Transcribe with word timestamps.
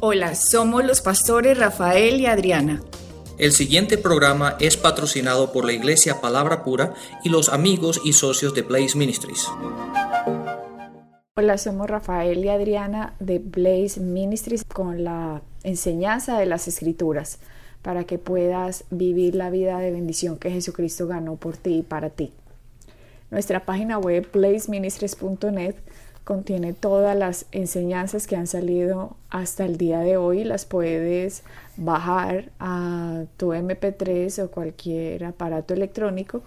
Hola, 0.00 0.36
somos 0.36 0.84
los 0.84 1.00
pastores 1.00 1.58
Rafael 1.58 2.20
y 2.20 2.26
Adriana. 2.26 2.80
El 3.36 3.50
siguiente 3.50 3.98
programa 3.98 4.56
es 4.60 4.76
patrocinado 4.76 5.50
por 5.52 5.64
la 5.64 5.72
Iglesia 5.72 6.20
Palabra 6.20 6.62
Pura 6.62 6.94
y 7.24 7.30
los 7.30 7.48
amigos 7.48 8.00
y 8.04 8.12
socios 8.12 8.54
de 8.54 8.62
Blaze 8.62 8.96
Ministries. 8.96 9.48
Hola, 11.36 11.58
somos 11.58 11.90
Rafael 11.90 12.44
y 12.44 12.48
Adriana 12.48 13.14
de 13.18 13.40
Blaze 13.40 13.98
Ministries 13.98 14.62
con 14.62 15.02
la 15.02 15.42
enseñanza 15.64 16.38
de 16.38 16.46
las 16.46 16.68
Escrituras 16.68 17.40
para 17.82 18.04
que 18.04 18.18
puedas 18.18 18.84
vivir 18.90 19.34
la 19.34 19.50
vida 19.50 19.80
de 19.80 19.90
bendición 19.90 20.38
que 20.38 20.52
Jesucristo 20.52 21.08
ganó 21.08 21.34
por 21.34 21.56
ti 21.56 21.78
y 21.78 21.82
para 21.82 22.10
ti. 22.10 22.32
Nuestra 23.32 23.66
página 23.66 23.98
web 23.98 24.28
blazeministries.net 24.32 25.74
contiene 26.28 26.74
todas 26.74 27.16
las 27.16 27.46
enseñanzas 27.52 28.26
que 28.26 28.36
han 28.36 28.46
salido 28.46 29.16
hasta 29.30 29.64
el 29.64 29.78
día 29.78 30.00
de 30.00 30.18
hoy. 30.18 30.44
Las 30.44 30.66
puedes 30.66 31.42
bajar 31.78 32.50
a 32.60 33.22
tu 33.38 33.54
MP3 33.54 34.44
o 34.44 34.50
cualquier 34.50 35.24
aparato 35.24 35.72
electrónico 35.72 36.42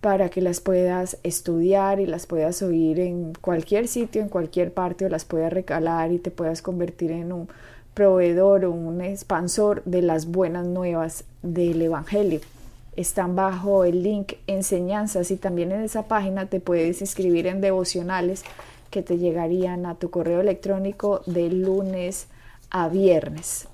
para 0.00 0.28
que 0.28 0.40
las 0.40 0.60
puedas 0.60 1.18
estudiar 1.24 1.98
y 1.98 2.06
las 2.06 2.26
puedas 2.26 2.62
oír 2.62 3.00
en 3.00 3.32
cualquier 3.40 3.88
sitio, 3.88 4.22
en 4.22 4.28
cualquier 4.28 4.72
parte 4.72 5.06
o 5.06 5.08
las 5.08 5.24
puedas 5.24 5.52
recalar 5.52 6.12
y 6.12 6.20
te 6.20 6.30
puedas 6.30 6.62
convertir 6.62 7.10
en 7.10 7.32
un 7.32 7.48
proveedor 7.94 8.64
o 8.64 8.70
un 8.70 9.00
expansor 9.00 9.82
de 9.86 10.02
las 10.02 10.26
buenas 10.26 10.68
nuevas 10.68 11.24
del 11.42 11.82
Evangelio. 11.82 12.38
Están 12.94 13.34
bajo 13.34 13.82
el 13.82 14.04
link 14.04 14.34
enseñanzas 14.46 15.32
y 15.32 15.36
también 15.36 15.72
en 15.72 15.82
esa 15.82 16.04
página 16.06 16.46
te 16.46 16.60
puedes 16.60 17.00
inscribir 17.00 17.48
en 17.48 17.60
devocionales 17.60 18.44
que 18.90 19.02
te 19.02 19.18
llegarían 19.18 19.86
a 19.86 19.96
tu 19.96 20.10
correo 20.10 20.40
electrónico 20.40 21.22
de 21.26 21.50
lunes 21.50 22.28
a 22.70 22.88
viernes. 22.88 23.68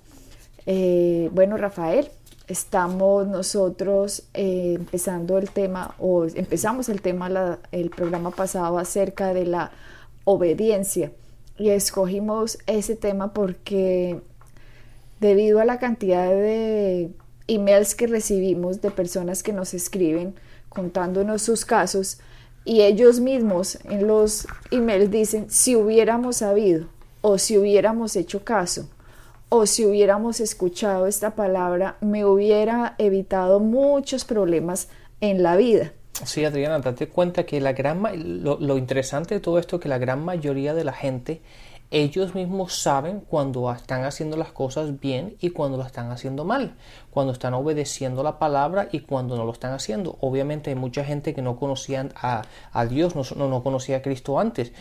Eh, 0.66 1.30
bueno, 1.32 1.56
Rafael, 1.56 2.08
estamos 2.48 3.26
nosotros 3.26 4.24
eh, 4.34 4.74
empezando 4.76 5.38
el 5.38 5.50
tema, 5.50 5.94
o 5.98 6.24
empezamos 6.24 6.88
el 6.88 7.00
tema 7.00 7.58
el 7.72 7.90
programa 7.90 8.30
pasado 8.30 8.78
acerca 8.78 9.34
de 9.34 9.46
la 9.46 9.72
obediencia 10.24 11.12
y 11.58 11.70
escogimos 11.70 12.58
ese 12.66 12.96
tema 12.96 13.32
porque 13.32 14.20
debido 15.20 15.60
a 15.60 15.64
la 15.64 15.78
cantidad 15.78 16.28
de 16.28 17.10
emails 17.46 17.94
que 17.94 18.06
recibimos 18.06 18.80
de 18.80 18.90
personas 18.90 19.42
que 19.42 19.52
nos 19.52 19.74
escriben 19.74 20.34
contándonos 20.68 21.42
sus 21.42 21.64
casos, 21.64 22.18
y 22.64 22.82
ellos 22.82 23.20
mismos 23.20 23.78
en 23.84 24.06
los 24.06 24.46
emails 24.70 25.10
dicen 25.10 25.50
si 25.50 25.76
hubiéramos 25.76 26.36
sabido 26.36 26.86
o 27.20 27.38
si 27.38 27.58
hubiéramos 27.58 28.16
hecho 28.16 28.44
caso 28.44 28.88
o 29.48 29.66
si 29.66 29.84
hubiéramos 29.84 30.40
escuchado 30.40 31.06
esta 31.06 31.34
palabra 31.34 31.96
me 32.00 32.24
hubiera 32.24 32.94
evitado 32.98 33.60
muchos 33.60 34.24
problemas 34.24 34.88
en 35.20 35.42
la 35.42 35.56
vida. 35.56 35.92
Sí, 36.24 36.44
Adriana, 36.44 36.78
date 36.78 37.08
cuenta 37.08 37.44
que 37.44 37.60
la 37.60 37.72
gran 37.72 38.02
lo, 38.42 38.58
lo 38.60 38.78
interesante 38.78 39.34
de 39.34 39.40
todo 39.40 39.58
esto 39.58 39.76
es 39.76 39.82
que 39.82 39.88
la 39.88 39.98
gran 39.98 40.24
mayoría 40.24 40.72
de 40.74 40.84
la 40.84 40.92
gente 40.92 41.40
ellos 41.92 42.34
mismos 42.34 42.74
saben 42.74 43.20
cuando 43.20 43.70
están 43.70 44.04
haciendo 44.04 44.38
las 44.38 44.50
cosas 44.50 44.98
bien 44.98 45.36
y 45.40 45.50
cuando 45.50 45.76
lo 45.76 45.84
están 45.84 46.10
haciendo 46.10 46.44
mal, 46.44 46.74
cuando 47.10 47.34
están 47.34 47.52
obedeciendo 47.52 48.22
la 48.22 48.38
palabra 48.38 48.88
y 48.90 49.00
cuando 49.00 49.36
no 49.36 49.44
lo 49.44 49.52
están 49.52 49.74
haciendo. 49.74 50.16
Obviamente 50.20 50.70
hay 50.70 50.76
mucha 50.76 51.04
gente 51.04 51.34
que 51.34 51.42
no 51.42 51.56
conocía 51.56 52.08
a, 52.14 52.86
Dios, 52.86 53.14
no, 53.14 53.48
no 53.48 53.62
conocía 53.62 53.98
a 53.98 54.02
Cristo 54.02 54.40
antes, 54.40 54.72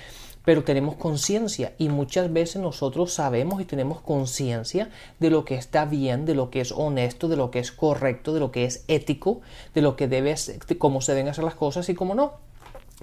pero 0.45 0.63
tenemos 0.63 0.95
conciencia 0.95 1.73
y 1.77 1.89
muchas 1.89 2.31
veces 2.31 2.61
nosotros 2.61 3.13
sabemos 3.13 3.61
y 3.61 3.65
tenemos 3.65 3.99
conciencia 4.01 4.89
de 5.19 5.29
lo 5.29 5.43
que 5.43 5.55
está 5.55 5.85
bien, 5.85 6.25
de 6.25 6.33
lo 6.33 6.49
que 6.49 6.61
es 6.61 6.71
honesto, 6.71 7.27
de 7.27 7.35
lo 7.35 7.51
que 7.51 7.59
es 7.59 7.73
correcto, 7.73 8.33
de 8.33 8.39
lo 8.39 8.51
que 8.51 8.63
es 8.63 8.85
ético, 8.87 9.41
de 9.73 9.81
lo 9.81 9.97
que 9.97 10.07
debe, 10.07 10.33
de 10.67 10.77
cómo 10.77 11.01
se 11.01 11.13
deben 11.13 11.27
hacer 11.27 11.43
las 11.43 11.55
cosas 11.55 11.89
y 11.89 11.93
cómo 11.93 12.15
no. 12.15 12.50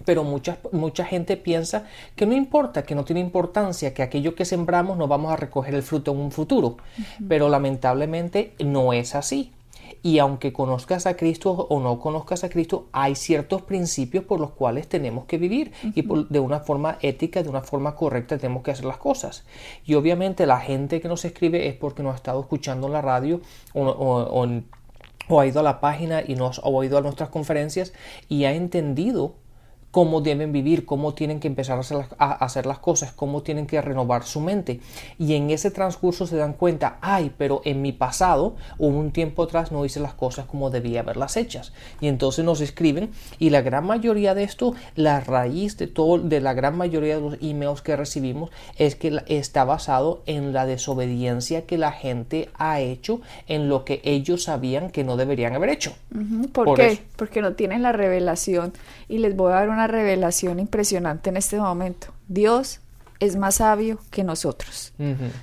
Pero 0.04 0.25
mucha, 0.25 0.59
mucha 0.72 1.04
gente 1.04 1.36
piensa 1.36 1.86
que 2.16 2.26
no 2.26 2.34
importa, 2.34 2.82
que 2.82 2.94
no 2.94 3.04
tiene 3.04 3.20
importancia, 3.20 3.94
que 3.94 4.03
aquello 4.03 4.34
que 4.34 4.44
sembramos 4.44 4.97
no 4.97 5.09
vamos 5.09 5.32
a 5.32 5.36
recoger 5.36 5.75
el 5.75 5.82
fruto 5.82 6.12
en 6.12 6.19
un 6.19 6.31
futuro. 6.31 6.76
Pero 7.28 7.48
lamentablemente 7.48 8.54
no 8.59 8.92
es 8.92 9.14
así. 9.14 9.53
Y 10.03 10.19
aunque 10.19 10.53
conozcas 10.53 11.06
a 11.06 11.16
Cristo 11.16 11.53
o 11.53 11.81
no 11.81 11.98
conozcas 11.98 12.44
a 12.44 12.48
Cristo, 12.48 12.86
hay 12.92 13.14
ciertos 13.14 13.62
principios 13.62 14.25
por 14.25 14.41
los 14.41 14.50
cuales 14.50 14.88
tenemos 14.88 15.25
que 15.25 15.38
vivir 15.38 15.72
y 15.82 16.03
de 16.03 16.41
una 16.41 16.60
forma 16.60 16.98
ética, 17.00 17.42
de 17.42 17.48
una 17.48 17.62
forma 17.62 17.94
correcta 17.94 18.38
tenemos 18.38 18.62
que 18.62 18.70
hacer 18.70 18.84
las 18.84 18.98
cosas. 18.98 19.44
Y 19.84 19.94
obviamente 19.94 20.47
la 20.47 20.60
gente 20.60 21.00
que 21.00 21.09
nos 21.09 21.25
escribe 21.25 21.69
es 21.69 21.75
porque 21.75 22.03
nos 22.03 22.12
ha 22.12 22.16
estado 22.16 22.41
escuchando 22.41 22.86
en 22.86 22.92
la 22.92 23.03
radio 23.03 23.41
o, 23.75 25.41
ha 25.41 25.47
ido 25.47 25.60
a 25.60 25.62
la 25.62 25.80
página 25.80 26.22
y 26.26 26.36
nos 26.36 26.59
ha 26.60 26.69
oído 26.69 26.98
a 26.98 27.00
nuestras 27.00 27.28
conferencias 27.28 27.92
y 28.28 28.44
ha 28.44 28.53
entendido 28.53 29.34
cómo 29.91 30.21
deben 30.21 30.53
vivir, 30.53 30.84
cómo 30.84 31.15
tienen 31.15 31.41
que 31.41 31.49
empezar 31.49 31.76
a 31.76 31.81
hacer, 32.44 32.66
las, 32.66 32.78
cosas, 32.78 33.12
cómo 33.12 33.43
tienen 33.43 33.66
que 33.66 33.81
renovar 33.81 34.25
su 34.25 34.41
mente. 34.41 34.81
Y 35.19 35.34
en 35.34 35.50
ese 35.50 35.71
transcurso 35.71 36.26
se 36.26 36.37
dan 36.37 36.53
cuenta, 36.53 36.99
ay, 37.00 37.32
pero 37.37 37.62
en 37.65 37.81
mi 37.82 37.93
pasado 37.93 38.56
o 38.78 38.87
un 38.87 39.10
tiempo 39.12 39.44
atrás 39.44 39.72
no 39.72 39.84
hice 39.84 40.00
las 40.00 40.15
cosas 40.15 40.47
como 40.47 40.71
debía 40.71 41.00
haberlas 41.00 41.37
hechas. 41.37 41.72
Y 42.00 42.09
entonces 42.09 42.44
nos 42.44 42.60
escriben 42.60 43.10
y 43.38 43.50
la 43.50 43.62
gran 43.62 43.87
mayoría 43.87 44.34
de 44.34 44.44
esto, 44.44 44.75
la 44.94 45.21
raíz 45.21 45.77
de 45.78 45.87
todo, 45.87 46.19
de 46.19 46.41
la 46.41 46.53
gran 46.53 46.77
mayoría 46.77 47.16
de 47.16 47.21
los 47.22 47.38
emails 47.41 47.81
que 47.81 47.97
recibimos 47.97 48.50
es 48.77 48.94
que 48.94 49.22
está 49.27 49.65
basado 49.65 50.22
en 50.27 50.53
la 50.53 50.66
desobediencia 50.66 51.66
que 51.66 51.78
la 51.78 51.93
gente 51.93 52.50
ha 52.59 52.81
hecho 52.81 53.21
en 53.47 53.69
lo 53.69 53.84
que 53.84 54.00
ellos 54.04 54.44
sabían 54.44 54.91
que 54.91 55.04
no 55.04 55.16
deberían 55.16 55.54
haber 55.54 55.71
hecho. 55.71 55.94
¿Por, 56.53 56.77
qué? 56.77 57.00
Porque 57.16 57.41
no 57.41 57.54
tienen 57.54 57.82
la 57.82 57.93
revelación 57.93 58.72
y 59.09 59.19
les 59.19 59.34
voy 59.34 59.53
a 59.53 59.56
dar 59.56 59.69
una 59.69 59.78
revelación 59.87 60.59
impresionante 60.59 61.31
en 61.31 61.37
este 61.37 61.59
momento. 61.59 62.09
Dios 62.28 62.81
es 63.21 63.37
más 63.37 63.56
sabio 63.56 63.99
que 64.11 64.25
nosotros. 64.25 64.93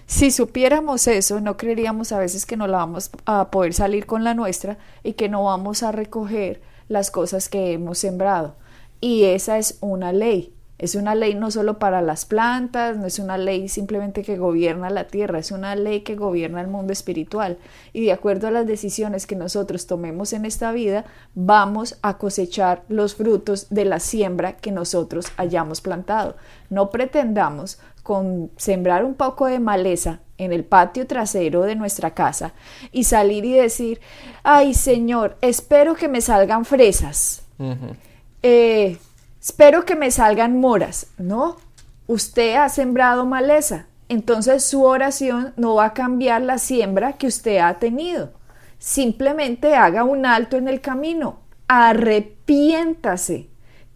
Si 0.06 0.32
supiéramos 0.32 1.08
eso, 1.08 1.42
no 1.42 1.58
creeríamos 1.58 2.12
a 2.12 2.20
veces 2.20 2.46
que 2.46 2.58
no 2.58 2.68
la 2.68 2.78
vamos 2.78 3.12
a 3.26 3.52
poder 3.52 3.74
salir 3.74 4.06
con 4.06 4.24
la 4.24 4.34
nuestra 4.34 4.78
y 5.04 5.14
que 5.14 5.30
no 5.30 5.44
vamos 5.44 5.84
a 5.84 5.92
recoger 5.92 6.62
las 6.88 7.12
cosas 7.12 7.50
que 7.50 7.74
hemos 7.74 7.98
sembrado. 7.98 8.56
Y 9.02 9.26
esa 9.26 9.58
es 9.58 9.78
una 9.82 10.14
ley. 10.14 10.55
Es 10.78 10.96
una 10.96 11.16
ley 11.16 11.36
no 11.36 11.52
solo 11.52 11.80
para 11.80 12.02
las 12.02 12.26
plantas, 12.26 12.98
no 12.98 13.06
es 13.06 13.20
una 13.20 13.38
ley 13.38 13.70
simplemente 13.70 14.24
que 14.24 14.38
gobierna 14.38 14.90
la 14.90 15.08
tierra, 15.08 15.40
es 15.40 15.52
una 15.52 15.76
ley 15.76 16.02
que 16.02 16.16
gobierna 16.16 16.60
el 16.60 16.68
mundo 16.68 16.92
espiritual. 16.92 17.58
Y 17.94 18.06
de 18.06 18.12
acuerdo 18.12 18.48
a 18.48 18.52
las 18.52 18.68
decisiones 18.68 19.26
que 19.26 19.38
nosotros 19.38 19.88
tomemos 19.88 20.34
en 20.34 20.44
esta 20.44 20.74
vida, 20.74 21.06
vamos 21.34 21.98
a 22.02 22.18
cosechar 22.18 22.84
los 22.90 23.16
frutos 23.16 23.68
de 23.70 23.86
la 23.86 24.00
siembra 24.00 24.58
que 24.58 24.72
nosotros 24.72 25.28
hayamos 25.38 25.80
plantado. 25.80 26.36
No 26.70 26.90
pretendamos 26.90 27.80
con 28.04 28.52
sembrar 28.58 29.06
un 29.06 29.16
poco 29.16 29.48
de 29.48 29.60
maleza 29.60 30.20
en 30.38 30.52
el 30.52 30.66
patio 30.66 31.08
trasero 31.08 31.62
de 31.64 31.76
nuestra 31.76 32.14
casa 32.14 32.54
y 32.92 33.06
salir 33.06 33.46
y 33.46 33.54
decir, 33.54 34.02
ay 34.44 34.74
Señor, 34.74 35.38
espero 35.42 35.96
que 35.96 36.08
me 36.08 36.22
salgan 36.22 36.66
fresas. 36.66 37.44
eh, 38.44 38.98
espero 39.46 39.86
que 39.86 39.96
me 39.96 40.10
salgan 40.10 40.60
moras. 40.60 41.06
No, 41.20 41.58
usted 42.08 42.56
ha 42.56 42.68
sembrado 42.68 43.28
maleza, 43.28 43.86
entonces 44.10 44.66
su 44.66 44.84
oración 44.84 45.54
no 45.56 45.76
va 45.76 45.86
a 45.86 45.94
cambiar 45.94 46.42
la 46.42 46.58
siembra 46.58 47.14
que 47.14 47.28
usted 47.28 47.60
ha 47.60 47.76
tenido. 47.76 48.32
Simplemente 48.80 49.76
haga 49.76 50.04
un 50.04 50.26
alto 50.26 50.58
en 50.58 50.68
el 50.68 50.82
camino, 50.82 51.42
arrepiéntase. 51.68 53.50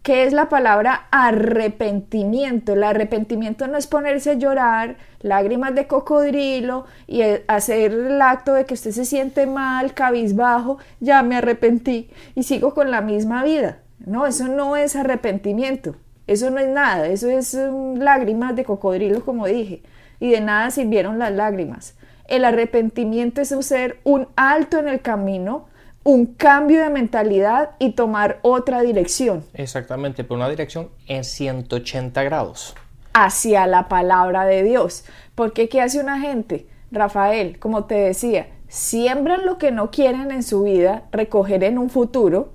¿Qué 0.04 0.22
es 0.22 0.32
la 0.32 0.48
palabra 0.48 1.08
arrepentimiento? 1.10 2.74
El 2.74 2.84
arrepentimiento 2.84 3.66
no 3.66 3.76
es 3.76 3.88
ponerse 3.88 4.30
a 4.30 4.34
llorar, 4.34 4.98
lágrimas 5.18 5.74
de 5.74 5.88
cocodrilo 5.88 6.86
y 7.08 7.22
eh, 7.22 7.44
hacer 7.48 7.90
el 7.90 8.22
acto 8.22 8.54
de 8.54 8.66
que 8.66 8.74
usted 8.74 8.92
se 8.92 9.04
siente 9.04 9.46
mal, 9.46 9.94
cabizbajo, 9.94 10.78
ya 11.00 11.24
me 11.24 11.36
arrepentí 11.36 12.08
y 12.36 12.44
sigo 12.44 12.72
con 12.72 12.92
la 12.92 13.00
misma 13.00 13.42
vida. 13.42 13.78
No, 14.04 14.26
eso 14.26 14.48
no 14.48 14.76
es 14.76 14.96
arrepentimiento, 14.96 15.94
eso 16.26 16.50
no 16.50 16.58
es 16.58 16.68
nada, 16.68 17.06
eso 17.08 17.28
es 17.28 17.54
um, 17.54 17.96
lágrimas 17.96 18.56
de 18.56 18.64
cocodrilo, 18.64 19.24
como 19.24 19.46
dije, 19.46 19.82
y 20.20 20.30
de 20.30 20.40
nada 20.40 20.70
sirvieron 20.70 21.18
las 21.18 21.32
lágrimas. 21.32 21.94
El 22.26 22.44
arrepentimiento 22.44 23.40
es 23.40 23.52
hacer 23.52 23.98
un 24.04 24.28
alto 24.36 24.78
en 24.78 24.88
el 24.88 25.00
camino, 25.00 25.66
un 26.02 26.26
cambio 26.26 26.82
de 26.82 26.88
mentalidad 26.88 27.70
y 27.78 27.92
tomar 27.92 28.38
otra 28.42 28.80
dirección. 28.80 29.44
Exactamente, 29.52 30.24
pero 30.24 30.36
una 30.36 30.48
dirección 30.48 30.88
en 31.06 31.24
180 31.24 32.22
grados. 32.22 32.74
Hacia 33.12 33.66
la 33.66 33.88
palabra 33.88 34.46
de 34.46 34.62
Dios. 34.62 35.04
Porque 35.34 35.68
¿qué 35.68 35.82
hace 35.82 36.00
una 36.00 36.20
gente? 36.20 36.68
Rafael, 36.90 37.58
como 37.58 37.84
te 37.84 37.96
decía, 37.96 38.48
siembran 38.68 39.44
lo 39.44 39.58
que 39.58 39.72
no 39.72 39.90
quieren 39.90 40.30
en 40.30 40.42
su 40.42 40.62
vida, 40.62 41.04
recoger 41.12 41.64
en 41.64 41.76
un 41.76 41.90
futuro, 41.90 42.52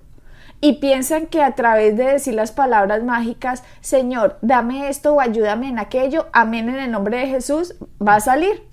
y 0.62 0.74
piensan 0.74 1.28
que 1.28 1.44
a 1.44 1.56
través 1.56 1.96
de 1.98 2.06
decir 2.06 2.34
las 2.34 2.52
palabras 2.52 3.04
mágicas, 3.04 3.64
Señor, 3.82 4.38
dame 4.42 4.90
esto 4.90 5.14
o 5.14 5.22
ayúdame 5.22 5.70
en 5.70 5.80
aquello, 5.80 6.28
amén 6.34 6.70
en 6.70 6.76
el 6.76 6.92
nombre 6.92 7.18
de 7.20 7.28
Jesús, 7.28 7.76
va 8.06 8.16
a 8.16 8.22
salir. 8.22 8.64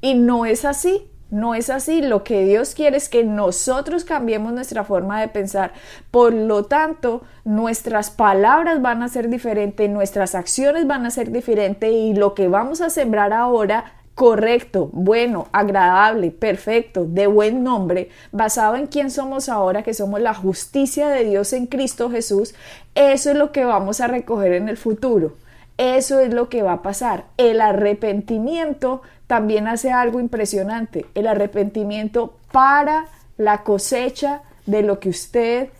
Y 0.00 0.14
no 0.14 0.46
es 0.46 0.64
así. 0.64 1.06
No 1.30 1.54
es 1.54 1.70
así. 1.70 2.02
Lo 2.02 2.24
que 2.24 2.44
Dios 2.44 2.74
quiere 2.74 2.96
es 2.96 3.08
que 3.08 3.22
nosotros 3.24 4.04
cambiemos 4.04 4.52
nuestra 4.52 4.82
forma 4.84 5.20
de 5.20 5.28
pensar. 5.28 5.72
Por 6.10 6.32
lo 6.32 6.64
tanto, 6.64 7.22
nuestras 7.44 8.10
palabras 8.10 8.82
van 8.82 9.02
a 9.02 9.08
ser 9.08 9.28
diferentes, 9.28 9.88
nuestras 9.88 10.34
acciones 10.34 10.86
van 10.86 11.06
a 11.06 11.10
ser 11.10 11.30
diferentes 11.30 11.90
y 11.92 12.14
lo 12.14 12.34
que 12.34 12.48
vamos 12.48 12.80
a 12.80 12.90
sembrar 12.90 13.32
ahora 13.32 13.99
correcto, 14.20 14.90
bueno, 14.92 15.48
agradable, 15.50 16.30
perfecto, 16.30 17.06
de 17.06 17.26
buen 17.26 17.64
nombre, 17.64 18.10
basado 18.32 18.76
en 18.76 18.86
quién 18.86 19.10
somos 19.10 19.48
ahora, 19.48 19.82
que 19.82 19.94
somos 19.94 20.20
la 20.20 20.34
justicia 20.34 21.08
de 21.08 21.24
Dios 21.24 21.54
en 21.54 21.64
Cristo 21.64 22.10
Jesús, 22.10 22.54
eso 22.94 23.30
es 23.30 23.36
lo 23.36 23.50
que 23.50 23.64
vamos 23.64 24.02
a 24.02 24.08
recoger 24.08 24.52
en 24.52 24.68
el 24.68 24.76
futuro. 24.76 25.38
Eso 25.78 26.20
es 26.20 26.34
lo 26.34 26.50
que 26.50 26.60
va 26.60 26.74
a 26.74 26.82
pasar. 26.82 27.28
El 27.38 27.62
arrepentimiento 27.62 29.00
también 29.26 29.66
hace 29.66 29.90
algo 29.90 30.20
impresionante. 30.20 31.06
El 31.14 31.26
arrepentimiento 31.26 32.36
para 32.52 33.06
la 33.38 33.62
cosecha 33.62 34.42
de 34.66 34.82
lo 34.82 35.00
que 35.00 35.08
usted 35.08 35.70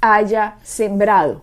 haya 0.00 0.58
sembrado. 0.62 1.42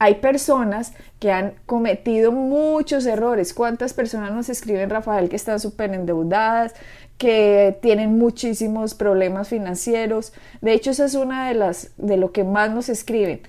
Hay 0.00 0.14
personas 0.14 0.94
que 1.18 1.30
han 1.30 1.52
cometido 1.66 2.32
muchos 2.32 3.04
errores. 3.04 3.52
¿Cuántas 3.52 3.92
personas 3.92 4.32
nos 4.32 4.48
escriben, 4.48 4.88
Rafael, 4.88 5.28
que 5.28 5.36
están 5.36 5.60
súper 5.60 5.92
endeudadas, 5.92 6.74
que 7.18 7.78
tienen 7.82 8.18
muchísimos 8.18 8.94
problemas 8.94 9.48
financieros? 9.48 10.32
De 10.62 10.72
hecho, 10.72 10.90
esa 10.90 11.04
es 11.04 11.14
una 11.14 11.48
de 11.48 11.54
las 11.54 11.90
de 11.98 12.16
lo 12.16 12.32
que 12.32 12.44
más 12.44 12.70
nos 12.70 12.88
escriben. 12.88 13.42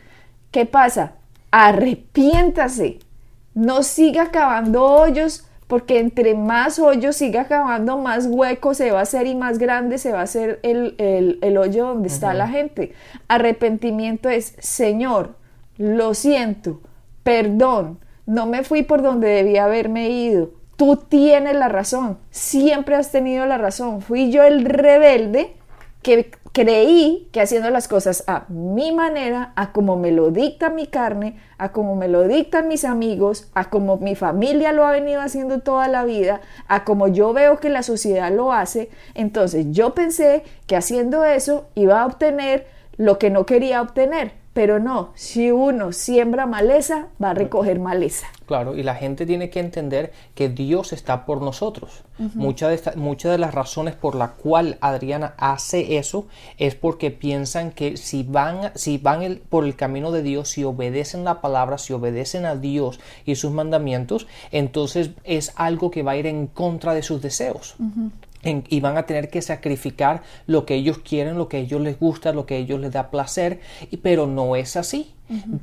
¿Qué 0.52 0.66
pasa? 0.66 1.14
Arrepiéntase. 1.52 3.00
No 3.54 3.82
siga 3.82 4.30
cavando 4.30 4.84
hoyos 4.84 5.46
porque 5.68 6.00
entre 6.00 6.36
más 6.36 6.80
hoyos 6.80 7.16
siga 7.16 7.46
cavando, 7.46 7.98
más 7.98 8.26
hueco 8.26 8.74
se 8.74 8.92
va 8.92 9.00
a 9.00 9.04
hacer 9.04 9.26
y 9.26 9.36
más 9.36 9.58
grande 9.58 10.00
se 10.00 10.12
va 10.12 10.20
a 10.20 10.24
hacer 10.24 10.60
el, 10.64 11.58
hoyo 11.58 11.88
donde 11.88 12.10
está 12.10 12.34
la 12.34 12.50
gente. 12.50 12.92
Arrepentimiento 13.30 14.28
es, 14.28 14.54
Señor, 14.60 15.40
lo 15.82 16.14
siento, 16.14 16.80
perdón, 17.24 18.00
no 18.28 18.46
me 18.46 18.64
fui 18.64 18.84
por 18.84 19.02
donde 19.02 19.28
debía 19.28 19.66
haberme 19.66 20.10
ido. 20.10 20.52
Tú 20.76 20.96
tienes 20.96 21.56
la 21.56 21.70
razón, 21.70 22.20
siempre 22.30 22.96
has 22.96 23.12
tenido 23.12 23.46
la 23.46 23.58
razón. 23.58 24.02
Fui 24.02 24.32
yo 24.32 24.44
el 24.44 24.64
rebelde 24.66 25.56
que 26.04 26.32
creí 26.54 27.30
que 27.32 27.42
haciendo 27.42 27.70
las 27.70 27.88
cosas 27.88 28.24
a 28.28 28.46
mi 28.50 28.92
manera, 28.92 29.54
a 29.56 29.72
como 29.72 29.96
me 29.96 30.12
lo 30.12 30.30
dicta 30.30 30.70
mi 30.70 30.86
carne, 30.86 31.40
a 31.58 31.72
como 31.72 31.96
me 31.96 32.08
lo 32.08 32.28
dictan 32.28 32.68
mis 32.68 32.86
amigos, 32.86 33.50
a 33.54 33.70
como 33.70 33.98
mi 33.98 34.16
familia 34.16 34.74
lo 34.74 34.86
ha 34.86 34.92
venido 34.92 35.22
haciendo 35.22 35.60
toda 35.60 35.88
la 35.88 36.04
vida, 36.04 36.42
a 36.68 36.84
como 36.84 37.08
yo 37.08 37.34
veo 37.34 37.60
que 37.60 37.70
la 37.70 37.84
sociedad 37.84 38.32
lo 38.32 38.54
hace, 38.54 38.90
entonces 39.16 39.68
yo 39.72 39.96
pensé 39.96 40.44
que 40.68 40.76
haciendo 40.76 41.26
eso 41.26 41.70
iba 41.76 42.02
a 42.02 42.06
obtener 42.06 42.68
lo 42.98 43.18
que 43.18 43.30
no 43.30 43.46
quería 43.46 43.82
obtener. 43.82 44.41
Pero 44.54 44.80
no, 44.80 45.12
si 45.16 45.50
uno 45.50 45.94
siembra 45.94 46.46
maleza, 46.46 47.08
va 47.24 47.30
a 47.30 47.34
recoger 47.34 47.80
maleza. 47.80 48.28
Claro, 48.46 48.76
y 48.76 48.84
la 48.84 48.96
gente 48.96 49.26
tiene 49.26 49.50
que 49.50 49.62
entender 49.62 50.12
que 50.36 50.50
Dios 50.50 50.92
está 50.92 51.26
por 51.26 51.42
nosotros. 51.42 52.04
muchas, 52.18 52.84
de 52.84 52.96
muchas 52.98 53.32
de 53.32 53.38
las 53.38 53.54
razones 53.54 53.96
por 53.96 54.14
la 54.14 54.34
cual 54.34 54.78
Adriana 54.82 55.36
hace 55.38 55.98
eso 55.98 56.28
es 56.58 56.76
porque 56.76 57.12
piensan 57.12 57.72
que 57.72 57.96
si 57.96 58.24
van, 58.24 58.72
si 58.76 58.98
van 58.98 59.40
por 59.48 59.64
el 59.64 59.78
camino 59.78 60.12
de 60.12 60.22
Dios, 60.22 60.50
si 60.50 60.66
obedecen 60.66 61.24
la 61.24 61.40
palabra, 61.40 61.78
si 61.78 61.94
obedecen 61.94 62.46
a 62.46 62.56
Dios 62.56 63.00
y 63.26 63.36
sus 63.36 63.52
mandamientos, 63.52 64.28
entonces 64.52 65.12
es 65.24 65.54
algo 65.56 65.90
que 65.90 66.04
va 66.04 66.12
a 66.12 66.18
ir 66.18 66.28
en 66.28 66.48
contra 66.48 66.94
de 66.94 67.04
sus 67.04 67.22
deseos 67.22 67.78
y 68.44 68.80
van 68.80 68.98
a 68.98 69.04
tener 69.04 69.30
que 69.30 69.42
sacrificar 69.42 70.24
lo 70.48 70.66
que 70.66 70.76
ellos 70.76 71.00
quieren, 71.00 71.38
lo 71.38 71.48
que 71.48 71.58
a 71.58 71.60
ellos 71.60 71.82
les 71.82 72.00
gusta, 72.00 72.34
lo 72.34 72.46
que 72.46 72.56
a 72.56 72.58
ellos 72.58 72.80
les 72.80 72.92
da 72.92 73.12
placer, 73.12 73.60
y, 73.92 73.98
pero 73.98 74.28
no 74.28 74.56
es 74.56 74.76
así, 74.76 75.14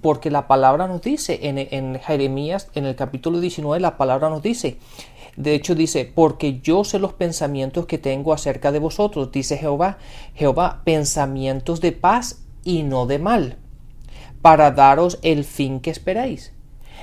porque 0.00 0.30
la 0.30 0.46
palabra 0.46 0.86
nos 0.86 1.02
dice 1.02 1.40
en, 1.42 1.58
en, 1.58 2.00
Jeremías, 2.00 2.70
en 2.75 2.86
el 2.86 2.94
capítulo 2.96 3.40
19, 3.40 3.80
la 3.80 3.98
palabra 3.98 4.30
nos 4.30 4.42
dice, 4.42 4.78
de 5.36 5.54
hecho 5.54 5.75
dice, 5.75 6.10
porque 6.12 6.60
yo 6.60 6.84
sé 6.84 6.98
los 6.98 7.12
pensamientos 7.12 7.86
que 7.86 7.98
tengo 7.98 8.32
acerca 8.32 8.72
de 8.72 8.78
vosotros, 8.78 9.31
dice 9.31 9.58
Jehová, 9.58 9.98
Jehová, 10.34 10.82
pensamientos 10.84 11.81
de 11.81 11.92
paz 11.92 12.44
y 12.64 12.82
no 12.82 13.06
de 13.06 13.19
mal, 13.19 13.56
para 14.40 14.70
daros 14.70 15.19
el 15.22 15.44
fin 15.44 15.81
que 15.81 15.90
esperáis. 15.90 16.52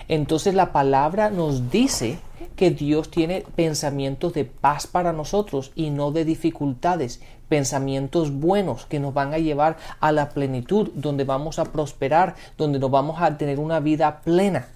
Entonces 0.08 0.54
la 0.54 0.72
palabra 0.72 1.30
nos 1.30 1.72
dice 1.72 2.20
que 2.56 2.72
Dios 2.72 3.12
tiene 3.12 3.44
pensamientos 3.56 4.34
de 4.34 4.46
paz 4.46 4.88
para 4.88 5.14
nosotros 5.14 5.72
y 5.76 5.90
no 5.90 6.12
de 6.12 6.26
dificultades, 6.26 7.22
pensamientos 7.50 8.32
buenos 8.32 8.86
que 8.86 9.00
nos 9.00 9.14
van 9.14 9.34
a 9.34 9.38
llevar 9.38 9.78
a 10.00 10.12
la 10.12 10.30
plenitud, 10.30 10.90
donde 10.94 11.24
vamos 11.24 11.60
a 11.60 11.66
prosperar, 11.66 12.36
donde 12.58 12.80
nos 12.80 12.92
vamos 12.92 13.22
a 13.22 13.38
tener 13.38 13.60
una 13.60 13.80
vida 13.80 14.22
plena. 14.22 14.68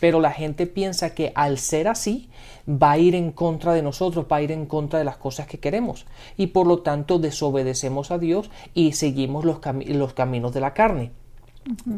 Pero 0.00 0.20
la 0.20 0.32
gente 0.32 0.66
piensa 0.66 1.14
que 1.14 1.32
al 1.34 1.58
ser 1.58 1.88
así 1.88 2.28
va 2.68 2.92
a 2.92 2.98
ir 2.98 3.14
en 3.14 3.32
contra 3.32 3.72
de 3.72 3.82
nosotros, 3.82 4.26
va 4.30 4.36
a 4.36 4.42
ir 4.42 4.52
en 4.52 4.66
contra 4.66 4.98
de 4.98 5.04
las 5.04 5.16
cosas 5.16 5.46
que 5.46 5.58
queremos 5.58 6.06
y 6.36 6.48
por 6.48 6.66
lo 6.66 6.80
tanto 6.80 7.18
desobedecemos 7.18 8.10
a 8.10 8.18
Dios 8.18 8.50
y 8.74 8.92
seguimos 8.92 9.44
los, 9.44 9.58
los 9.86 10.12
caminos 10.12 10.52
de 10.52 10.60
la 10.60 10.74
carne. 10.74 11.12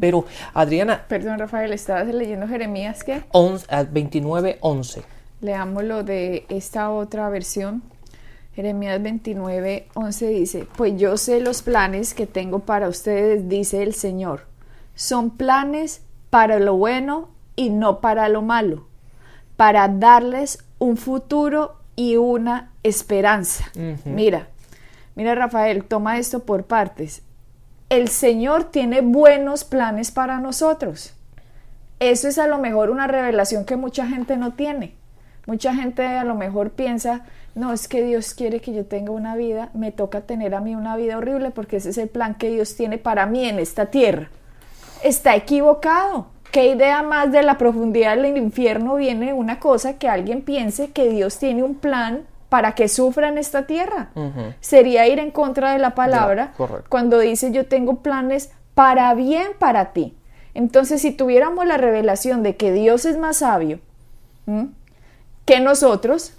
Pero 0.01 0.25
Adriana... 0.55 1.05
Perdón 1.09 1.39
Rafael, 1.39 1.73
estabas 1.73 2.07
leyendo 2.07 2.49
Jeremías 2.49 3.05
qué? 3.05 3.25
29, 3.91 4.59
11. 4.61 5.18
Leámoslo 5.41 6.03
de 6.03 6.47
esta 6.49 6.91
otra 6.91 7.29
versión. 7.29 7.83
Jeremías 8.55 9.01
29, 9.01 9.87
11 9.95 10.27
dice, 10.31 10.67
pues 10.77 10.99
yo 10.99 11.17
sé 11.17 11.41
los 11.41 11.63
planes 11.63 12.13
que 12.13 12.27
tengo 12.27 12.59
para 12.59 12.89
ustedes, 12.89 13.49
dice 13.49 13.85
el 13.85 13.95
Señor. 13.95 14.47
Son 14.97 15.31
planes 15.31 16.03
para 16.31 16.59
lo 16.59 16.77
bueno 16.77 17.29
y 17.55 17.71
no 17.71 18.01
para 18.01 18.29
lo 18.29 18.43
malo, 18.43 18.89
para 19.57 19.87
darles 19.87 20.65
un 20.79 20.97
futuro 20.97 21.77
y 21.95 22.17
una 22.17 22.73
esperanza. 22.83 23.71
Mira, 24.05 24.49
mira 25.15 25.37
Rafael, 25.37 25.85
toma 25.85 26.19
esto 26.19 26.41
por 26.41 26.65
partes. 26.65 27.23
El 27.91 28.09
Señor 28.09 28.65
tiene 28.65 29.03
buenos 29.03 29.63
planes 29.63 30.11
para 30.11 30.41
nosotros. 30.41 31.15
Eso 32.01 32.27
es 32.27 32.39
a 32.39 32.49
lo 32.49 32.59
mejor 32.59 32.91
una 32.91 33.07
revelación 33.07 33.65
que 33.65 33.77
mucha 33.77 34.07
gente 34.09 34.37
no 34.37 34.55
tiene. 34.55 34.98
Mucha 35.49 35.75
gente 35.75 36.05
a 36.05 36.25
lo 36.25 36.35
mejor 36.35 36.73
piensa, 36.73 37.25
no, 37.55 37.73
es 37.73 37.89
que 37.89 38.03
Dios 38.03 38.35
quiere 38.35 38.61
que 38.61 38.75
yo 38.75 38.85
tenga 38.85 39.13
una 39.13 39.35
vida, 39.35 39.71
me 39.73 39.93
toca 39.93 40.21
tener 40.21 40.55
a 40.55 40.61
mí 40.61 40.75
una 40.75 40.95
vida 40.95 41.17
horrible 41.17 41.51
porque 41.51 41.79
ese 41.79 41.89
es 41.89 41.97
el 41.97 42.11
plan 42.11 42.35
que 42.35 42.51
Dios 42.51 42.77
tiene 42.77 42.99
para 42.99 43.25
mí 43.25 43.49
en 43.49 43.59
esta 43.59 43.87
tierra. 43.87 44.29
Está 45.03 45.37
equivocado. 45.37 46.27
¿Qué 46.53 46.67
idea 46.67 47.03
más 47.03 47.33
de 47.33 47.43
la 47.43 47.57
profundidad 47.57 48.19
del 48.19 48.37
infierno 48.37 48.97
viene 48.97 49.33
una 49.33 49.59
cosa 49.59 49.97
que 49.97 50.07
alguien 50.07 50.43
piense 50.43 50.91
que 50.91 51.09
Dios 51.09 51.39
tiene 51.39 51.63
un 51.63 51.77
plan 51.77 52.27
para 52.51 52.73
que 52.73 52.87
sufra 52.87 53.31
en 53.31 53.39
esta 53.39 53.67
tierra? 53.67 54.11
Sería 54.61 55.09
ir 55.09 55.19
en 55.19 55.31
contra 55.31 55.73
de 55.73 55.79
la 55.79 55.95
palabra 55.95 56.53
cuando 56.91 57.19
dice 57.21 57.53
yo 57.53 57.65
tengo 57.65 58.03
planes 58.03 58.53
para 58.75 59.15
bien 59.15 59.53
para 59.59 59.95
ti. 59.95 60.15
Entonces, 60.53 61.01
si 61.01 61.11
tuviéramos 61.11 61.65
la 61.65 61.79
revelación 61.79 62.43
de 62.43 62.57
que 62.57 62.71
Dios 62.71 63.07
es 63.07 63.17
más 63.17 63.39
sabio, 63.39 63.81
que 65.49 65.61
nosotros, 65.61 66.35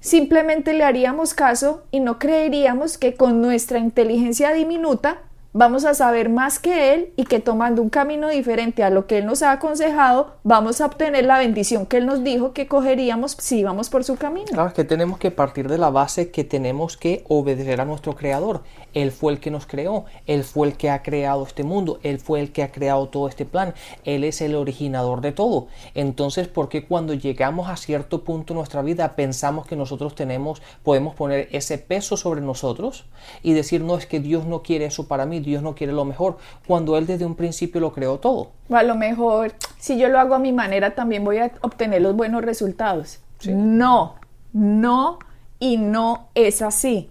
simplemente 0.00 0.74
le 0.74 0.84
haríamos 0.84 1.32
caso 1.32 1.84
y 1.90 2.00
no 2.00 2.18
creeríamos 2.18 2.98
que 2.98 3.14
con 3.14 3.40
nuestra 3.40 3.78
inteligencia 3.78 4.52
diminuta 4.52 5.22
vamos 5.56 5.86
a 5.86 5.94
saber 5.94 6.28
más 6.28 6.58
que 6.58 6.92
Él 6.92 7.12
y 7.16 7.24
que 7.24 7.40
tomando 7.40 7.80
un 7.80 7.88
camino 7.88 8.28
diferente 8.28 8.84
a 8.84 8.90
lo 8.90 9.06
que 9.06 9.18
Él 9.18 9.26
nos 9.26 9.42
ha 9.42 9.52
aconsejado, 9.52 10.34
vamos 10.42 10.82
a 10.82 10.86
obtener 10.86 11.24
la 11.24 11.38
bendición 11.38 11.86
que 11.86 11.96
Él 11.96 12.04
nos 12.04 12.22
dijo 12.22 12.52
que 12.52 12.66
cogeríamos 12.68 13.32
si 13.38 13.60
íbamos 13.60 13.88
por 13.88 14.04
su 14.04 14.16
camino. 14.16 14.48
Claro, 14.48 14.68
es 14.68 14.74
que 14.74 14.84
tenemos 14.84 15.18
que 15.18 15.30
partir 15.30 15.68
de 15.68 15.78
la 15.78 15.88
base 15.88 16.30
que 16.30 16.44
tenemos 16.44 16.98
que 16.98 17.24
obedecer 17.28 17.80
a 17.80 17.86
nuestro 17.86 18.14
Creador. 18.14 18.64
Él 18.92 19.12
fue 19.12 19.32
el 19.32 19.40
que 19.40 19.50
nos 19.50 19.66
creó, 19.66 20.04
Él 20.26 20.44
fue 20.44 20.68
el 20.68 20.76
que 20.76 20.90
ha 20.90 21.02
creado 21.02 21.44
este 21.44 21.64
mundo, 21.64 22.00
Él 22.02 22.18
fue 22.18 22.40
el 22.40 22.52
que 22.52 22.62
ha 22.62 22.70
creado 22.70 23.08
todo 23.08 23.26
este 23.26 23.46
plan, 23.46 23.72
Él 24.04 24.24
es 24.24 24.42
el 24.42 24.54
originador 24.54 25.22
de 25.22 25.32
todo. 25.32 25.68
Entonces, 25.94 26.48
¿por 26.48 26.68
qué 26.68 26.84
cuando 26.84 27.14
llegamos 27.14 27.70
a 27.70 27.76
cierto 27.76 28.24
punto 28.24 28.52
en 28.52 28.58
nuestra 28.58 28.82
vida 28.82 29.16
pensamos 29.16 29.66
que 29.66 29.76
nosotros 29.76 30.14
tenemos, 30.14 30.60
podemos 30.82 31.14
poner 31.14 31.48
ese 31.52 31.78
peso 31.78 32.18
sobre 32.18 32.42
nosotros 32.42 33.06
y 33.42 33.54
decir, 33.54 33.80
no, 33.80 33.96
es 33.96 34.04
que 34.04 34.20
Dios 34.20 34.44
no 34.44 34.62
quiere 34.62 34.84
eso 34.84 35.08
para 35.08 35.24
mí, 35.24 35.45
Dios 35.50 35.62
no 35.62 35.74
quiere 35.74 35.92
lo 35.92 36.04
mejor, 36.04 36.38
cuando 36.66 36.96
Él 36.96 37.06
desde 37.06 37.24
un 37.24 37.34
principio 37.34 37.80
lo 37.80 37.92
creó 37.92 38.18
todo. 38.18 38.50
a 38.70 38.82
lo 38.82 38.94
mejor, 38.94 39.52
si 39.78 39.98
yo 39.98 40.08
lo 40.08 40.18
hago 40.18 40.34
a 40.34 40.38
mi 40.38 40.52
manera, 40.52 40.94
también 40.94 41.24
voy 41.24 41.38
a 41.38 41.52
obtener 41.60 42.02
los 42.02 42.14
buenos 42.14 42.42
resultados. 42.42 43.20
No, 43.46 44.16
no 44.52 45.18
y 45.58 45.76
no 45.76 46.28
es 46.34 46.62
así. 46.62 47.10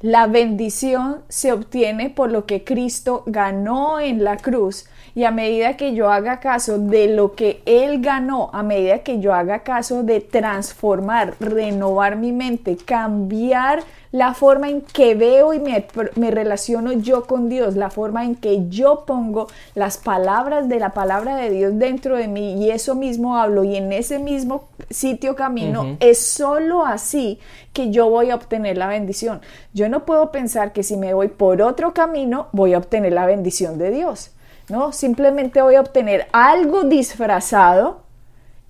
La 0.00 0.26
bendición 0.26 1.22
se 1.28 1.52
obtiene 1.52 2.10
por 2.10 2.30
lo 2.30 2.44
que 2.44 2.64
Cristo 2.64 3.22
ganó 3.26 3.98
en 3.98 4.24
la 4.24 4.36
cruz 4.36 4.86
y 5.14 5.24
a 5.24 5.30
medida 5.30 5.78
que 5.78 5.94
yo 5.94 6.10
haga 6.10 6.40
caso 6.40 6.78
de 6.78 7.08
lo 7.08 7.34
que 7.34 7.62
Él 7.64 8.02
ganó, 8.02 8.50
a 8.52 8.62
medida 8.62 8.98
que 8.98 9.20
yo 9.20 9.32
haga 9.32 9.60
caso 9.60 10.02
de 10.02 10.20
transformar, 10.20 11.34
renovar 11.40 12.16
mi 12.16 12.32
mente, 12.32 12.76
cambiar 12.76 13.82
la 14.16 14.32
forma 14.32 14.70
en 14.70 14.80
que 14.80 15.14
veo 15.14 15.52
y 15.52 15.60
me, 15.60 15.86
me, 16.14 16.30
relaciono 16.30 16.92
yo 16.92 17.26
con 17.26 17.50
Dios, 17.50 17.76
la 17.76 17.90
forma 17.90 18.24
en 18.24 18.34
que 18.34 18.66
yo 18.70 19.04
pongo 19.04 19.46
las 19.74 19.98
palabras 19.98 20.70
de 20.70 20.80
la 20.80 20.94
palabra 20.94 21.36
de 21.36 21.50
Dios 21.50 21.72
dentro 21.74 22.16
de 22.16 22.26
mí 22.26 22.54
y 22.54 22.70
eso 22.70 22.94
mismo 22.94 23.36
hablo 23.36 23.62
y 23.62 23.76
en 23.76 23.92
ese 23.92 24.18
mismo 24.18 24.68
sitio 24.88 25.36
camino, 25.36 25.98
es 26.00 26.18
solo 26.18 26.86
así 26.86 27.38
que 27.74 27.90
yo 27.90 28.08
voy 28.08 28.30
a 28.30 28.36
obtener 28.36 28.78
la 28.78 28.86
bendición. 28.86 29.42
Yo 29.74 29.90
no 29.90 30.06
puedo 30.06 30.32
pensar 30.32 30.72
que 30.72 30.82
si 30.82 30.96
me 30.96 31.12
voy 31.12 31.28
por 31.28 31.60
otro 31.60 31.92
camino 31.92 32.48
voy 32.52 32.72
a 32.72 32.78
obtener 32.78 33.12
la 33.12 33.26
bendición 33.26 33.76
de 33.76 33.90
Dios. 33.90 34.30
No, 34.70 34.92
simplemente 34.92 35.60
voy 35.60 35.74
a 35.74 35.82
obtener 35.82 36.26
algo 36.32 36.84
disfrazado 36.84 38.00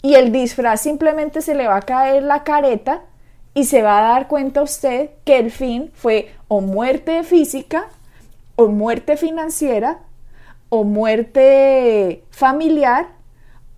y 0.02 0.14
el 0.14 0.32
disfraz 0.32 0.80
simplemente 0.80 1.40
se 1.40 1.54
le 1.54 1.68
va 1.68 1.76
a 1.76 1.82
caer 1.82 2.24
la 2.24 2.42
careta 2.42 3.02
y 3.56 3.64
se 3.64 3.80
va 3.80 3.98
a 3.98 4.12
dar 4.12 4.28
cuenta 4.28 4.60
usted 4.60 5.08
que 5.24 5.38
el 5.38 5.50
fin 5.50 5.90
fue 5.94 6.30
o 6.46 6.60
muerte 6.60 7.22
física, 7.22 7.86
o 8.54 8.68
muerte 8.68 9.16
financiera, 9.16 10.00
o 10.68 10.84
muerte 10.84 12.22
familiar, 12.28 13.06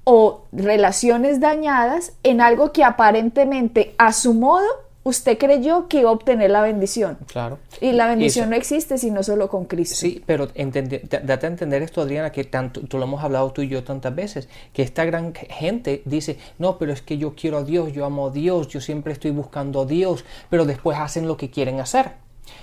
o 0.03 0.43
relaciones 0.51 1.39
dañadas 1.39 2.13
en 2.25 2.41
algo 2.41 2.73
que 2.73 2.83
aparentemente 2.83 3.95
a 3.99 4.13
su 4.13 4.35
modo 4.35 4.67
usted 5.05 5.39
creyó 5.39 5.89
que 5.89 6.01
iba 6.01 6.11
a 6.11 6.13
obtener 6.13 6.51
la 6.51 6.63
bendición. 6.63 7.19
Claro. 7.27 7.59
Y 7.81 7.93
la 7.93 8.07
bendición 8.07 8.51
no 8.51 8.57
existe 8.57 8.99
sino 8.99 9.23
solo 9.23 9.49
con 9.49 9.65
Cristo. 9.65 9.97
Sí, 9.97 10.23
pero 10.27 10.47
date 10.47 11.47
a 11.47 11.49
entender 11.49 11.83
esto, 11.83 12.01
Adriana, 12.03 12.31
que 12.31 12.45
tanto, 12.45 12.83
tú 12.83 12.99
lo 12.99 13.05
hemos 13.05 13.23
hablado 13.23 13.51
tú 13.53 13.63
y 13.63 13.69
yo 13.69 13.85
tantas 13.85 14.15
veces, 14.15 14.49
que 14.73 14.83
esta 14.83 15.05
gran 15.05 15.35
gente 15.35 16.03
dice, 16.05 16.39
no, 16.59 16.79
pero 16.79 16.93
es 16.93 17.03
que 17.03 17.19
yo 17.19 17.35
quiero 17.35 17.59
a 17.59 17.65
Dios, 17.65 17.93
yo 17.93 18.05
amo 18.05 18.29
a 18.29 18.31
Dios, 18.31 18.69
yo 18.69 18.81
siempre 18.81 19.13
estoy 19.13 19.31
buscando 19.31 19.83
a 19.83 19.87
Dios, 19.87 20.25
pero 20.51 20.65
después 20.65 20.99
hacen 20.99 21.27
lo 21.27 21.37
que 21.37 21.51
quieren 21.51 21.81
hacer. 21.81 22.13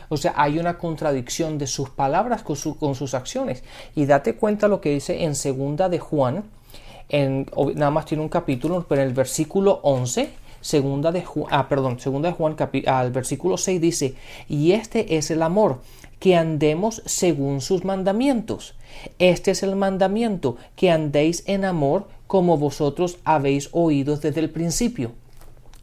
O 0.09 0.17
sea, 0.17 0.33
hay 0.35 0.59
una 0.59 0.77
contradicción 0.77 1.57
de 1.57 1.67
sus 1.67 1.89
palabras 1.89 2.43
con, 2.43 2.55
con 2.75 2.95
sus 2.95 3.13
acciones. 3.13 3.63
Y 3.95 4.05
date 4.05 4.35
cuenta 4.35 4.67
lo 4.67 4.81
que 4.81 4.91
dice 4.91 5.23
en 5.23 5.35
segunda 5.35 5.89
de 5.89 5.99
Juan, 5.99 6.43
en, 7.09 7.45
nada 7.75 7.91
más 7.91 8.05
tiene 8.05 8.23
un 8.23 8.29
capítulo, 8.29 8.85
pero 8.87 9.01
en 9.01 9.07
el 9.07 9.13
versículo 9.13 9.79
11, 9.83 10.29
segunda 10.65 11.11
de 11.11 11.23
Juan, 11.23 11.47
ah, 11.51 11.69
perdón, 11.69 11.99
segunda 11.99 12.29
de 12.29 12.35
Juan 12.35 12.55
al 12.87 13.11
versículo 13.11 13.55
6 13.55 13.79
dice, 13.79 14.15
y 14.49 14.71
este 14.71 15.17
es 15.17 15.29
el 15.29 15.43
amor, 15.43 15.81
que 16.19 16.35
andemos 16.35 17.03
según 17.05 17.61
sus 17.61 17.85
mandamientos. 17.85 18.73
Este 19.19 19.51
es 19.51 19.61
el 19.61 19.75
mandamiento, 19.75 20.57
que 20.75 20.89
andéis 20.89 21.43
en 21.45 21.65
amor 21.65 22.07
como 22.25 22.57
vosotros 22.57 23.19
habéis 23.25 23.69
oído 23.73 24.17
desde 24.17 24.39
el 24.39 24.49
principio. 24.49 25.11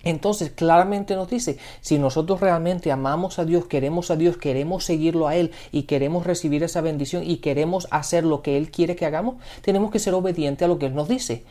Entonces 0.04 0.50
claramente 0.50 1.14
nos 1.14 1.30
dice, 1.30 1.58
si 1.80 1.98
nosotros 1.98 2.40
realmente 2.40 2.90
amamos 2.90 3.38
a 3.38 3.44
Dios, 3.44 3.66
queremos 3.66 4.10
a 4.10 4.16
Dios, 4.16 4.36
queremos 4.36 4.84
seguirlo 4.84 5.28
a 5.28 5.36
Él 5.36 5.52
y 5.70 5.84
queremos 5.84 6.26
recibir 6.26 6.64
esa 6.64 6.80
bendición 6.80 7.22
y 7.24 7.36
queremos 7.36 7.86
hacer 7.92 8.24
lo 8.24 8.42
que 8.42 8.56
Él 8.56 8.72
quiere 8.72 8.96
que 8.96 9.06
hagamos, 9.06 9.36
tenemos 9.60 9.92
que 9.92 10.00
ser 10.00 10.14
obedientes 10.14 10.64
a 10.64 10.68
lo 10.68 10.80
que 10.80 10.86
Él 10.86 10.94
nos 10.96 11.08
dice. 11.08 11.44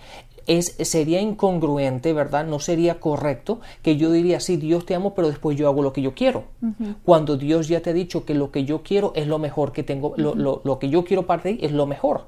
Es, 0.47 0.75
sería 0.81 1.21
incongruente, 1.21 2.13
¿verdad? 2.13 2.45
No 2.45 2.59
sería 2.59 2.99
correcto 2.99 3.59
que 3.81 3.97
yo 3.97 4.11
diría, 4.11 4.39
sí, 4.39 4.57
Dios 4.57 4.85
te 4.85 4.95
amo, 4.95 5.13
pero 5.13 5.27
después 5.29 5.57
yo 5.57 5.67
hago 5.67 5.83
lo 5.83 5.93
que 5.93 6.01
yo 6.01 6.13
quiero. 6.13 6.45
Cuando 7.03 7.37
Dios 7.37 7.67
ya 7.67 7.81
te 7.81 7.91
ha 7.91 7.93
dicho 7.93 8.25
que 8.25 8.33
lo 8.33 8.51
que 8.51 8.65
yo 8.65 8.83
quiero 8.83 9.13
es 9.15 9.27
lo 9.27 9.39
mejor 9.39 9.71
que 9.71 9.83
tengo, 9.83 10.13
lo, 10.17 10.35
lo, 10.35 10.61
lo 10.63 10.79
que 10.79 10.89
yo 10.89 11.03
quiero 11.03 11.25
para 11.25 11.43
ti 11.43 11.59
es 11.61 11.71
lo 11.71 11.85
mejor 11.85 12.25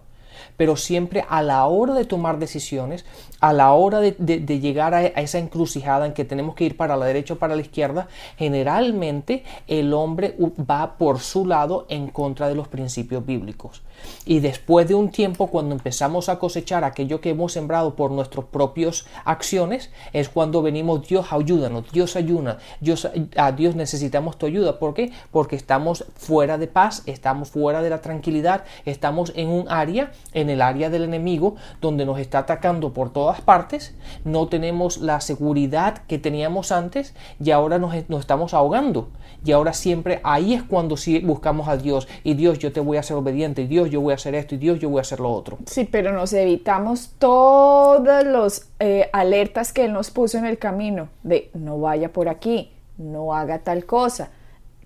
pero 0.58 0.76
siempre 0.76 1.26
a 1.28 1.42
la 1.42 1.66
hora 1.66 1.94
de 1.94 2.06
tomar 2.06 2.40
decisiones, 2.40 3.06
a 3.40 3.54
la 3.54 3.72
hora 3.74 4.00
de, 4.00 4.60
llegar 4.60 4.94
a, 4.94 5.06
esa 5.06 5.40
encrucijada 5.40 6.06
en 6.06 6.14
que 6.14 6.26
tenemos 6.26 6.56
que 6.56 6.66
ir 6.66 6.78
para 6.78 6.98
la 6.98 7.06
derecha 7.06 7.36
o 7.36 7.38
para 7.38 7.56
la 7.56 7.62
izquierda, 7.62 8.08
generalmente 8.38 9.44
el 9.68 9.94
hombre 9.94 10.36
va 10.40 10.98
por 10.98 11.20
su 11.20 11.46
lado 11.46 11.86
en 11.90 12.08
contra 12.08 12.48
de 12.48 12.56
los 12.56 12.68
principios 12.68 13.26
bíblicos. 13.26 13.82
Y 14.26 14.40
después 14.40 14.88
de 14.88 14.96
un 14.96 15.10
tiempo, 15.10 15.48
cuando 15.48 15.76
empezamos 15.76 16.30
a 16.30 16.40
cosechar 16.40 16.84
aquello 16.84 17.22
que 17.22 17.32
hemos 17.32 17.54
sembrado 17.54 17.96
por 17.96 18.12
nuestras 18.12 18.46
propias 18.46 19.06
acciones, 19.26 19.92
es 20.14 20.30
cuando 20.30 20.62
venimos, 20.62 21.08
Dios 21.08 21.32
ayúdanos, 21.32 21.92
Dios 21.92 22.16
ayuda, 22.16 22.58
Dios, 22.80 23.10
a 23.36 23.52
Dios 23.52 23.76
necesitamos 23.76 24.38
tu 24.38 24.46
ayuda. 24.46 24.80
¿Por 24.80 24.94
qué? 24.94 25.12
Porque 25.32 25.56
estamos 25.56 26.06
fuera 26.16 26.58
de 26.58 26.68
paz, 26.68 27.04
estamos 27.06 27.50
fuera 27.50 27.82
de 27.82 27.90
la 27.90 28.02
tranquilidad, 28.02 28.64
estamos 28.86 29.34
en 29.36 29.50
un 29.50 29.70
área, 29.70 30.12
en 30.34 30.50
el 30.50 30.62
área 30.62 30.90
del 30.90 31.04
enemigo, 31.04 31.56
donde 31.82 32.06
nos 32.06 32.20
está 32.20 32.40
atacando 32.40 32.94
por 32.94 33.12
todas 33.12 33.42
partes, 33.42 33.96
no 34.24 34.48
tenemos 34.48 34.98
la 34.98 35.22
seguridad 35.22 36.00
que 36.08 36.20
teníamos 36.20 36.72
antes 36.72 37.14
y 37.44 37.52
ahora 37.52 37.80
nos, 37.80 37.94
nos 38.10 38.22
estamos 38.22 38.54
ahogando. 38.54 39.10
Y 39.46 39.52
ahora 39.52 39.74
siempre 39.74 40.22
ahí 40.24 40.54
es 40.54 40.64
cuando 40.64 40.96
sí 40.98 41.20
buscamos 41.20 41.68
a 41.68 41.78
Dios 41.78 42.08
y 42.24 42.34
Dios, 42.36 42.60
yo 42.60 42.72
te 42.72 42.80
voy 42.80 42.98
a 42.98 43.04
ser 43.04 43.18
obediente, 43.18 43.68
Dios, 43.68 43.90
yo 43.94 44.02
voy 44.02 44.12
a 44.12 44.16
hacer 44.16 44.34
esto 44.36 44.56
y 44.56 44.58
Dios, 44.58 44.80
yo 44.80 44.90
voy 44.90 44.98
a 44.98 45.02
hacer 45.02 45.20
lo 45.20 45.32
otro. 45.32 45.60
Sí, 45.68 45.88
pero 45.90 46.12
nos 46.12 46.34
evitamos 46.34 47.12
todos 47.20 48.26
los 48.26 48.66
eh, 48.80 49.10
alertas 49.14 49.72
que 49.72 49.86
Él 49.86 49.94
nos 49.94 50.10
puso 50.10 50.38
en 50.38 50.46
el 50.46 50.58
camino 50.58 51.10
de 51.22 51.52
no 51.54 51.80
vaya 51.80 52.12
por 52.12 52.28
aquí, 52.28 52.72
no 52.98 53.36
haga 53.36 53.60
tal 53.60 53.86
cosa, 53.86 54.32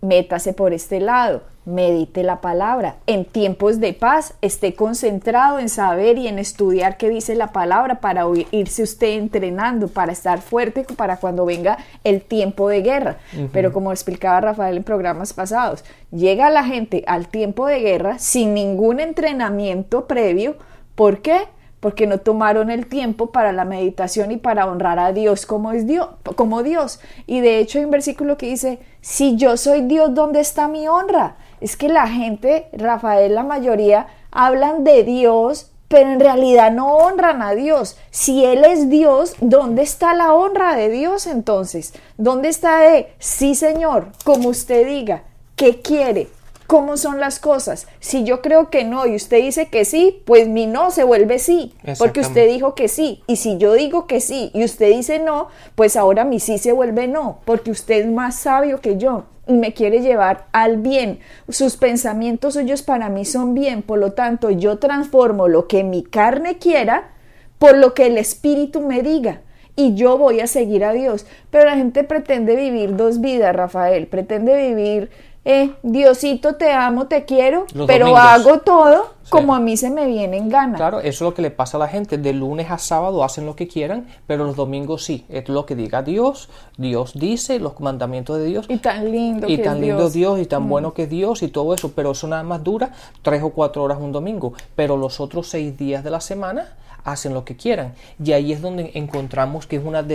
métase 0.01 0.53
por 0.53 0.73
este 0.73 0.99
lado, 0.99 1.41
medite 1.65 2.23
la 2.23 2.39
palabra. 2.39 2.95
En 3.07 3.25
tiempos 3.25 3.79
de 3.79 3.93
paz, 3.93 4.33
esté 4.41 4.73
concentrado 4.73 5.59
en 5.59 5.67
saber 5.67 6.17
y 6.17 6.27
en 6.27 6.39
estudiar 6.39 6.97
qué 6.97 7.09
dice 7.09 7.35
la 7.35 7.47
palabra 7.47 7.99
para 7.99 8.25
irse 8.51 8.83
usted 8.83 9.17
entrenando, 9.17 9.89
para 9.89 10.13
estar 10.13 10.41
fuerte 10.41 10.85
para 10.95 11.17
cuando 11.17 11.45
venga 11.45 11.77
el 12.03 12.21
tiempo 12.21 12.69
de 12.69 12.81
guerra. 12.81 13.17
Pero 13.51 13.73
como 13.73 13.91
explicaba 13.91 14.39
Rafael 14.39 14.77
en 14.77 14.83
programas 14.83 15.33
pasados, 15.33 15.83
llega 16.11 16.49
la 16.49 16.63
gente 16.63 17.03
al 17.05 17.27
tiempo 17.27 17.67
de 17.67 17.79
guerra 17.81 18.17
sin 18.17 18.53
ningún 18.53 18.99
entrenamiento 19.01 20.07
previo. 20.07 20.55
¿Por 20.95 21.21
qué? 21.21 21.41
Porque 21.79 22.07
no 22.07 22.19
tomaron 22.19 22.71
el 22.71 22.87
tiempo 22.87 23.31
para 23.31 23.51
la 23.51 23.65
meditación 23.65 24.31
y 24.31 24.37
para 24.37 24.65
honrar 24.65 24.99
a 24.99 25.13
Dios 25.13 25.45
como 25.45 25.71
es 25.71 25.85
Dios, 25.85 26.09
como 26.35 26.63
Dios. 26.63 26.99
Y 27.27 27.41
de 27.41 27.59
hecho 27.59 27.77
hay 27.77 27.85
un 27.85 27.91
versículo 27.91 28.37
que 28.37 28.47
dice, 28.47 28.79
si 29.01 29.35
yo 29.35 29.57
soy 29.57 29.81
Dios, 29.81 30.13
¿dónde 30.13 30.39
está 30.39 30.67
mi 30.67 30.87
honra? 30.87 31.37
Es 31.61 31.77
que 31.77 31.89
la 31.89 32.07
gente, 32.07 32.67
Rafael, 32.73 33.35
la 33.35 33.43
mayoría, 33.43 34.07
hablan 34.31 34.83
de 34.83 35.03
Dios, 35.03 35.71
pero 35.87 36.11
en 36.11 36.19
realidad 36.19 36.71
no 36.71 36.97
honran 36.97 37.41
a 37.41 37.53
Dios. 37.53 37.97
Si 38.11 38.43
Él 38.43 38.65
es 38.65 38.89
Dios, 38.89 39.35
¿dónde 39.39 39.83
está 39.83 40.13
la 40.13 40.33
honra 40.33 40.75
de 40.75 40.89
Dios 40.89 41.27
entonces? 41.27 41.93
¿Dónde 42.17 42.49
está 42.49 42.79
de, 42.79 43.13
sí 43.19 43.55
Señor, 43.55 44.07
como 44.23 44.49
usted 44.49 44.85
diga, 44.85 45.23
qué 45.55 45.81
quiere? 45.81 46.27
Cómo 46.67 46.97
son 46.97 47.19
las 47.19 47.39
cosas. 47.39 47.87
Si 47.99 48.23
yo 48.23 48.41
creo 48.41 48.69
que 48.69 48.83
no 48.83 49.07
y 49.07 49.15
usted 49.15 49.37
dice 49.37 49.67
que 49.67 49.85
sí, 49.85 50.21
pues 50.25 50.47
mi 50.47 50.67
no 50.67 50.91
se 50.91 51.03
vuelve 51.03 51.39
sí, 51.39 51.73
porque 51.97 52.19
usted 52.19 52.47
dijo 52.47 52.75
que 52.75 52.89
sí. 52.89 53.23
Y 53.25 53.37
si 53.37 53.57
yo 53.57 53.73
digo 53.73 54.05
que 54.05 54.19
sí 54.19 54.51
y 54.53 54.63
usted 54.63 54.89
dice 54.89 55.19
no, 55.19 55.47
pues 55.75 55.95
ahora 55.95 56.25
mi 56.25 56.39
sí 56.39 56.57
se 56.57 56.73
vuelve 56.73 57.07
no, 57.07 57.39
porque 57.45 57.71
usted 57.71 58.01
es 58.01 58.07
más 58.07 58.35
sabio 58.35 58.81
que 58.81 58.97
yo 58.97 59.23
y 59.47 59.53
me 59.53 59.73
quiere 59.73 60.01
llevar 60.01 60.47
al 60.51 60.77
bien. 60.77 61.19
Sus 61.49 61.77
pensamientos 61.77 62.55
suyos 62.55 62.83
para 62.83 63.09
mí 63.09 63.23
son 63.23 63.53
bien, 63.53 63.81
por 63.81 63.97
lo 63.97 64.11
tanto 64.11 64.49
yo 64.49 64.77
transformo 64.77 65.47
lo 65.47 65.67
que 65.67 65.83
mi 65.83 66.03
carne 66.03 66.57
quiera 66.57 67.11
por 67.57 67.75
lo 67.77 67.93
que 67.93 68.07
el 68.07 68.17
espíritu 68.17 68.81
me 68.81 69.01
diga 69.01 69.41
y 69.75 69.95
yo 69.95 70.17
voy 70.17 70.41
a 70.41 70.47
seguir 70.47 70.83
a 70.83 70.93
Dios. 70.93 71.25
Pero 71.49 71.65
la 71.65 71.75
gente 71.75 72.03
pretende 72.03 72.55
vivir 72.55 72.95
dos 72.95 73.21
vidas, 73.21 73.55
Rafael, 73.55 74.07
pretende 74.07 74.69
vivir 74.69 75.09
eh, 75.49 75.71
Diosito 75.81 76.55
te 76.55 76.73
amo, 76.73 77.07
te 77.07 77.23
quiero, 77.23 77.65
pero 77.87 78.17
hago 78.17 78.59
todo 78.59 79.13
como 79.29 79.55
a 79.55 79.61
mí 79.61 79.77
se 79.77 79.89
me 79.89 80.05
viene 80.05 80.35
en 80.35 80.49
gana. 80.49 80.75
Claro, 80.75 80.99
eso 80.99 81.07
es 81.07 81.21
lo 81.21 81.33
que 81.33 81.41
le 81.41 81.51
pasa 81.51 81.77
a 81.77 81.79
la 81.79 81.87
gente. 81.87 82.17
De 82.17 82.33
lunes 82.33 82.69
a 82.69 82.77
sábado 82.77 83.23
hacen 83.23 83.45
lo 83.45 83.55
que 83.55 83.65
quieran, 83.65 84.07
pero 84.25 84.43
los 84.43 84.57
domingos 84.57 85.05
sí. 85.05 85.25
Es 85.29 85.47
lo 85.47 85.65
que 85.65 85.75
diga 85.75 86.03
Dios. 86.03 86.49
Dios 86.77 87.13
dice 87.15 87.59
los 87.59 87.79
mandamientos 87.79 88.37
de 88.39 88.45
Dios. 88.45 88.65
Y 88.67 88.77
tan 88.77 89.09
lindo. 89.09 89.47
Y 89.47 89.57
tan 89.59 89.79
lindo 89.79 90.09
Dios. 90.09 90.37
y 90.39 90.45
tan 90.45 90.63
mm. 90.63 90.69
bueno 90.69 90.93
que 90.93 91.03
es 91.03 91.09
Dios 91.09 91.41
y 91.43 91.47
todo 91.47 91.73
eso. 91.73 91.93
Pero 91.93 92.11
eso 92.11 92.27
nada 92.27 92.43
más 92.43 92.61
dura 92.61 92.91
tres 93.21 93.41
o 93.41 93.51
cuatro 93.51 93.83
horas 93.83 93.99
un 94.01 94.11
domingo. 94.11 94.51
Pero 94.75 94.97
los 94.97 95.21
otros 95.21 95.47
seis 95.47 95.77
días 95.77 96.03
de 96.03 96.09
la 96.09 96.19
semana 96.19 96.75
hacen 97.07 97.33
lo 97.33 97.45
que 97.45 97.55
quieran. 97.55 97.93
Y 98.23 98.33
ahí 98.33 98.51
es 98.51 98.61
donde 98.61 98.91
encontramos 98.93 99.65
que 99.65 99.77
es 99.77 99.83
una, 99.83 100.05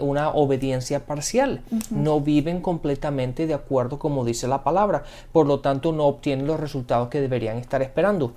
una 0.00 0.30
obediencia 0.30 1.06
parcial. 1.06 1.62
No 1.90 2.20
viven 2.20 2.60
completamente 2.60 3.46
de 3.46 3.54
acuerdo 3.54 4.00
como 4.00 4.24
dice 4.24 4.48
la 4.48 4.64
palabra. 4.64 5.04
Por 5.32 5.46
lo 5.46 5.60
tanto, 5.60 5.92
no 5.92 6.04
obtienen 6.04 6.46
los 6.46 6.58
resultados 6.58 7.08
que 7.08 7.20
deberían 7.20 7.58
estar 7.58 7.82
esperando. 7.82 8.32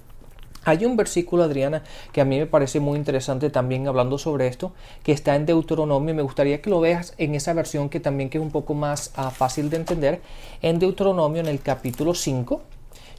Hay 0.64 0.86
un 0.86 0.98
versículo, 0.98 1.44
Adriana, 1.44 1.84
que 2.12 2.22
a 2.22 2.26
mí 2.26 2.38
me 2.38 2.46
parece 2.46 2.80
muy 2.80 2.98
interesante 2.98 3.50
también 3.50 3.88
hablando 3.88 4.18
sobre 4.18 4.48
esto, 4.48 4.74
que 5.02 5.14
está 5.14 5.36
en 5.36 5.46
Deuteronomio. 5.46 6.14
Me 6.14 6.22
gustaría 6.22 6.62
que 6.62 6.70
lo 6.70 6.82
veas 6.82 7.14
en 7.18 7.36
esa 7.36 7.54
versión 7.54 7.90
que 7.90 8.00
también 8.00 8.30
que 8.30 8.38
es 8.38 8.44
un 8.44 8.52
poco 8.52 8.74
más 8.74 9.12
ah, 9.16 9.32
fácil 9.32 9.70
de 9.70 9.78
entender. 9.78 10.22
En 10.62 10.78
Deuteronomio, 10.78 11.40
en 11.40 11.48
el 11.48 11.62
capítulo 11.62 12.14
5, 12.14 12.62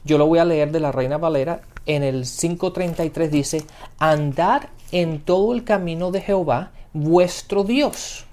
yo 0.03 0.17
lo 0.17 0.27
voy 0.27 0.39
a 0.39 0.45
leer 0.45 0.71
de 0.71 0.79
la 0.79 0.91
Reina 0.91 1.17
Valera. 1.17 1.61
En 1.85 2.03
el 2.03 2.25
5.33 2.25 3.29
dice, 3.29 3.63
andad 3.97 4.63
en 4.91 5.19
todo 5.19 5.53
el 5.53 5.63
camino 5.63 6.11
de 6.11 6.21
Jehová, 6.21 6.71
vuestro 6.93 7.63
Dios, 7.63 8.25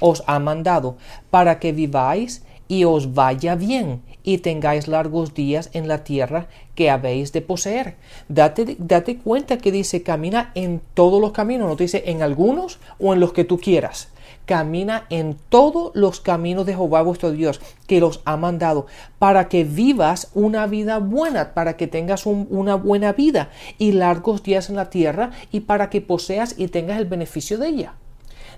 os 0.00 0.22
ha 0.26 0.38
mandado, 0.38 0.96
para 1.30 1.58
que 1.58 1.72
viváis 1.72 2.44
y 2.68 2.84
os 2.84 3.14
vaya 3.14 3.56
bien 3.56 4.02
y 4.22 4.38
tengáis 4.38 4.86
largos 4.86 5.34
días 5.34 5.70
en 5.72 5.88
la 5.88 6.04
tierra 6.04 6.46
que 6.74 6.90
habéis 6.90 7.32
de 7.32 7.40
poseer. 7.40 7.96
Date, 8.28 8.76
date 8.78 9.18
cuenta 9.18 9.58
que 9.58 9.72
dice 9.72 10.02
camina 10.02 10.52
en 10.54 10.80
todos 10.94 11.20
los 11.20 11.32
caminos, 11.32 11.68
no 11.68 11.76
te 11.76 11.84
dice 11.84 12.04
en 12.06 12.22
algunos 12.22 12.78
o 12.98 13.12
en 13.12 13.20
los 13.20 13.32
que 13.32 13.44
tú 13.44 13.58
quieras. 13.58 14.08
Camina 14.50 15.06
en 15.10 15.36
todos 15.48 15.92
los 15.94 16.20
caminos 16.20 16.66
de 16.66 16.72
Jehová 16.74 17.02
vuestro 17.02 17.30
Dios, 17.30 17.60
que 17.86 18.00
los 18.00 18.20
ha 18.24 18.36
mandado, 18.36 18.88
para 19.20 19.46
que 19.46 19.62
vivas 19.62 20.32
una 20.34 20.66
vida 20.66 20.98
buena, 20.98 21.54
para 21.54 21.76
que 21.76 21.86
tengas 21.86 22.26
una 22.26 22.74
buena 22.74 23.12
vida 23.12 23.50
y 23.78 23.92
largos 23.92 24.42
días 24.42 24.68
en 24.68 24.74
la 24.74 24.90
tierra, 24.90 25.30
y 25.52 25.60
para 25.60 25.88
que 25.88 26.00
poseas 26.00 26.56
y 26.58 26.66
tengas 26.66 26.98
el 26.98 27.06
beneficio 27.06 27.58
de 27.58 27.68
ella. 27.68 27.94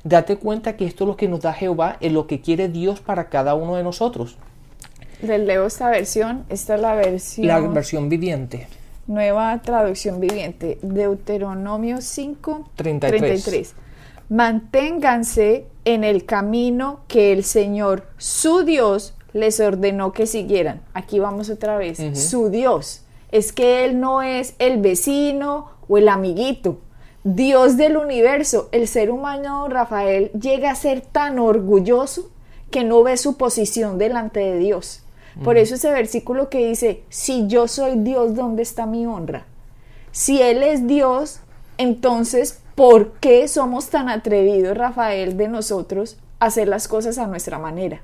Date 0.03 0.37
cuenta 0.37 0.79
que 0.79 0.87
esto 0.87 1.05
es 1.05 1.09
lo 1.09 1.17
que 1.19 1.29
nos 1.29 1.41
da 1.41 1.53
Jehová, 1.53 1.99
es 2.01 2.11
lo 2.11 2.27
que 2.27 2.41
quiere 2.41 2.71
Dios 2.71 3.01
para 3.01 3.29
cada 3.29 3.55
uno 3.55 3.77
de 3.77 3.83
nosotros. 3.83 4.39
Les 5.21 5.41
leo 5.41 5.67
esta 5.67 5.91
versión. 5.91 6.47
Esta 6.49 6.77
es 6.77 6.81
la 6.81 6.95
versión. 6.95 7.49
La 7.49 7.61
versión 7.61 8.09
viviente. 8.09 8.67
Nueva 9.07 9.61
traducción 9.61 10.21
viviente. 10.21 10.79
Deuteronomio 10.81 12.01
5, 12.01 12.71
33. 12.77 13.21
33. 13.21 13.75
Manténganse 14.29 15.67
en 15.85 16.05
el 16.05 16.25
camino 16.25 17.01
que 17.09 17.33
el 17.33 17.45
Señor, 17.45 18.07
su 18.17 18.65
Dios, 18.65 19.15
les 19.33 19.61
ordenó 19.61 20.13
que 20.13 20.27
siguieran. 20.27 20.83
Aquí 20.95 21.19
vamos 21.19 21.51
otra 21.51 21.77
vez. 21.77 21.99
Su 22.19 22.51
Dios. 22.51 23.05
Es 23.31 23.53
que 23.53 23.85
Él 23.85 23.99
no 23.99 24.23
es 24.23 24.55
el 24.59 24.81
vecino 24.81 25.71
o 25.89 25.99
el 25.99 26.09
amiguito. 26.09 26.79
Dios 27.25 27.77
del 27.77 27.97
universo. 27.97 28.69
El 28.73 28.89
ser 28.89 29.11
humano, 29.11 29.69
Rafael, 29.69 30.31
llega 30.33 30.71
a 30.71 30.77
ser 30.77 31.01
tan 31.01 31.39
orgulloso 31.39 32.31
que 32.71 32.85
no 32.85 33.03
ve 33.03 33.17
su 33.17 33.37
posición 33.37 33.99
delante 33.99 34.41
de 34.41 34.59
Dios. 34.59 35.03
Por 35.45 35.57
eso 35.57 35.77
ese 35.77 35.91
versículo 35.91 36.51
que 36.51 36.69
dice, 36.69 37.05
si 37.09 37.47
yo 37.47 37.67
soy 37.67 37.97
Dios, 37.97 38.35
¿dónde 38.35 38.63
está 38.63 38.85
mi 38.85 39.07
honra? 39.07 39.47
Si 40.11 40.43
Él 40.43 40.63
es 40.63 40.87
Dios, 40.87 41.41
entonces, 41.79 42.61
¿por 42.75 43.13
qué 43.15 43.49
somos 43.49 43.89
tan 43.89 44.09
atrevidos, 44.09 44.77
Rafael, 44.77 45.37
de 45.37 45.49
nosotros 45.49 46.19
hacer 46.41 46.69
las 46.69 46.89
cosas 46.89 47.19
a 47.19 47.27
nuestra 47.27 47.59
manera? 47.59 48.03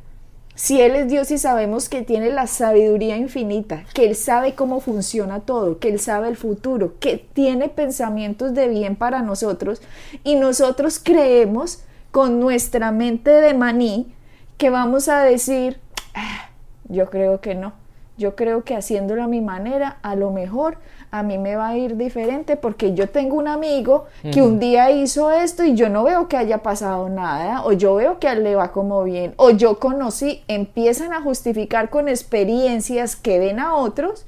Si 0.54 0.80
Él 0.80 0.96
es 0.96 1.08
Dios 1.08 1.30
y 1.30 1.38
sabemos 1.38 1.88
que 1.88 2.02
tiene 2.02 2.30
la 2.30 2.48
sabiduría 2.48 3.16
infinita, 3.16 3.84
que 3.94 4.06
Él 4.06 4.16
sabe 4.16 4.56
cómo 4.56 4.80
funciona 4.80 5.38
todo, 5.38 5.78
que 5.78 5.88
Él 5.88 6.00
sabe 6.00 6.28
el 6.28 6.36
futuro, 6.36 6.94
que 6.98 7.16
tiene 7.32 7.68
pensamientos 7.68 8.54
de 8.54 8.66
bien 8.66 8.96
para 8.96 9.22
nosotros, 9.22 9.80
y 10.24 10.34
nosotros 10.34 10.98
creemos 11.00 11.84
con 12.10 12.40
nuestra 12.40 12.90
mente 12.90 13.30
de 13.30 13.54
maní 13.54 14.12
que 14.56 14.68
vamos 14.68 15.08
a 15.08 15.20
decir, 15.20 15.78
ah, 16.14 16.50
yo 16.88 17.08
creo 17.08 17.40
que 17.40 17.54
no. 17.54 17.74
Yo 18.16 18.34
creo 18.34 18.64
que 18.64 18.74
haciéndolo 18.74 19.22
a 19.22 19.28
mi 19.28 19.40
manera, 19.40 19.98
a 20.02 20.16
lo 20.16 20.32
mejor 20.32 20.78
a 21.10 21.22
mí 21.22 21.38
me 21.38 21.56
va 21.56 21.68
a 21.68 21.76
ir 21.76 21.96
diferente 21.96 22.56
porque 22.56 22.94
yo 22.94 23.08
tengo 23.08 23.36
un 23.36 23.48
amigo 23.48 24.06
que 24.32 24.42
un 24.42 24.58
día 24.58 24.90
hizo 24.90 25.30
esto 25.30 25.64
y 25.64 25.74
yo 25.74 25.88
no 25.88 26.04
veo 26.04 26.28
que 26.28 26.36
haya 26.36 26.58
pasado 26.58 27.08
nada, 27.08 27.64
o 27.64 27.72
yo 27.72 27.94
veo 27.94 28.18
que 28.18 28.28
a 28.28 28.32
él 28.32 28.44
le 28.44 28.54
va 28.54 28.72
como 28.72 29.02
bien, 29.04 29.34
o 29.36 29.50
yo 29.50 29.78
conocí, 29.78 30.42
empiezan 30.48 31.12
a 31.12 31.22
justificar 31.22 31.90
con 31.90 32.08
experiencias 32.08 33.16
que 33.16 33.38
ven 33.38 33.58
a 33.58 33.74
otros, 33.74 34.26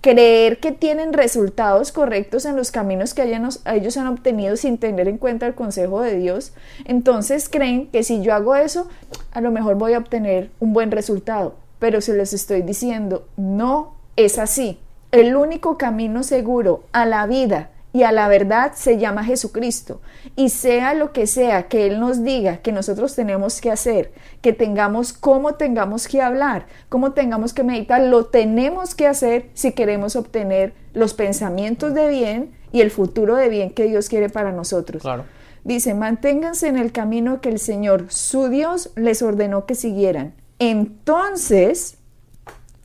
creer 0.00 0.60
que 0.60 0.72
tienen 0.72 1.12
resultados 1.12 1.92
correctos 1.92 2.46
en 2.46 2.56
los 2.56 2.70
caminos 2.70 3.12
que 3.12 3.22
ellos 3.24 3.96
han 3.96 4.06
obtenido 4.06 4.56
sin 4.56 4.78
tener 4.78 5.08
en 5.08 5.18
cuenta 5.18 5.46
el 5.46 5.54
consejo 5.54 6.00
de 6.00 6.16
Dios, 6.16 6.52
entonces 6.84 7.48
creen 7.48 7.88
que 7.88 8.02
si 8.02 8.22
yo 8.22 8.34
hago 8.34 8.54
eso, 8.54 8.88
a 9.32 9.40
lo 9.40 9.50
mejor 9.50 9.74
voy 9.76 9.94
a 9.94 9.98
obtener 9.98 10.50
un 10.60 10.72
buen 10.72 10.90
resultado 10.90 11.54
pero 11.80 12.00
se 12.00 12.14
les 12.14 12.32
estoy 12.32 12.62
diciendo, 12.62 13.26
no 13.36 13.94
es 14.14 14.38
así. 14.38 14.78
El 15.12 15.36
único 15.36 15.76
camino 15.76 16.22
seguro 16.22 16.84
a 16.92 17.06
la 17.06 17.26
vida 17.26 17.70
y 17.92 18.04
a 18.04 18.12
la 18.12 18.28
verdad 18.28 18.72
se 18.74 18.98
llama 18.98 19.24
Jesucristo. 19.24 20.00
Y 20.36 20.50
sea 20.50 20.94
lo 20.94 21.12
que 21.12 21.26
sea 21.26 21.64
que 21.64 21.86
Él 21.86 21.98
nos 21.98 22.22
diga 22.22 22.58
que 22.58 22.72
nosotros 22.72 23.16
tenemos 23.16 23.60
que 23.60 23.70
hacer, 23.70 24.12
que 24.40 24.52
tengamos 24.52 25.12
cómo 25.12 25.54
tengamos 25.54 26.06
que 26.06 26.22
hablar, 26.22 26.66
cómo 26.88 27.12
tengamos 27.12 27.52
que 27.52 27.64
meditar, 27.64 28.00
lo 28.02 28.26
tenemos 28.26 28.94
que 28.94 29.08
hacer 29.08 29.50
si 29.54 29.72
queremos 29.72 30.14
obtener 30.14 30.72
los 30.94 31.14
pensamientos 31.14 31.94
de 31.94 32.08
bien 32.08 32.52
y 32.70 32.80
el 32.80 32.90
futuro 32.90 33.34
de 33.34 33.48
bien 33.48 33.70
que 33.70 33.84
Dios 33.84 34.08
quiere 34.08 34.28
para 34.28 34.52
nosotros. 34.52 35.02
Claro. 35.02 35.24
Dice, 35.64 35.94
manténganse 35.94 36.68
en 36.68 36.78
el 36.78 36.92
camino 36.92 37.40
que 37.40 37.48
el 37.48 37.58
Señor, 37.58 38.06
su 38.08 38.48
Dios, 38.48 38.90
les 38.94 39.20
ordenó 39.22 39.66
que 39.66 39.74
siguieran 39.74 40.34
entonces 40.60 41.96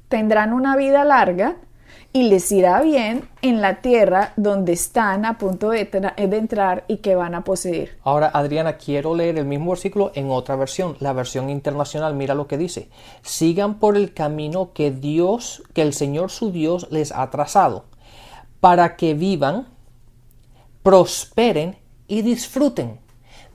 tendrán 0.07 0.53
una 0.53 0.75
vida 0.77 1.03
larga 1.03 1.57
y 2.15 2.23
les 2.29 2.49
irá 2.53 2.81
bien 2.81 3.27
en 3.41 3.59
la 3.59 3.81
tierra 3.81 4.31
donde 4.37 4.71
están 4.71 5.25
a 5.25 5.37
punto 5.37 5.71
de, 5.71 5.89
entrar 6.15 6.85
y 6.87 6.99
que 6.99 7.13
van 7.13 7.35
a 7.35 7.43
poseer. 7.43 7.97
Ahora, 8.05 8.31
Adriana, 8.33 8.77
quiero 8.77 9.13
leer 9.13 9.37
el 9.37 9.43
mismo 9.43 9.71
versículo 9.71 10.13
en 10.15 10.31
otra 10.31 10.55
versión, 10.55 10.95
la 11.01 11.11
versión 11.11 11.49
internacional. 11.49 12.15
Mira 12.15 12.33
lo 12.33 12.47
que 12.47 12.57
dice. 12.57 12.87
Sigan 13.21 13.79
por 13.79 13.97
el 13.97 14.13
camino 14.13 14.71
que 14.71 14.91
Dios, 14.91 15.61
que 15.73 15.81
el 15.81 15.91
Señor 15.91 16.31
su 16.31 16.53
Dios 16.53 16.87
les 16.89 17.11
ha 17.11 17.29
trazado, 17.31 17.83
para 18.61 18.95
que 18.95 19.13
vivan, 19.13 19.67
prosperen 20.83 21.75
y 22.07 22.21
disfruten 22.21 23.04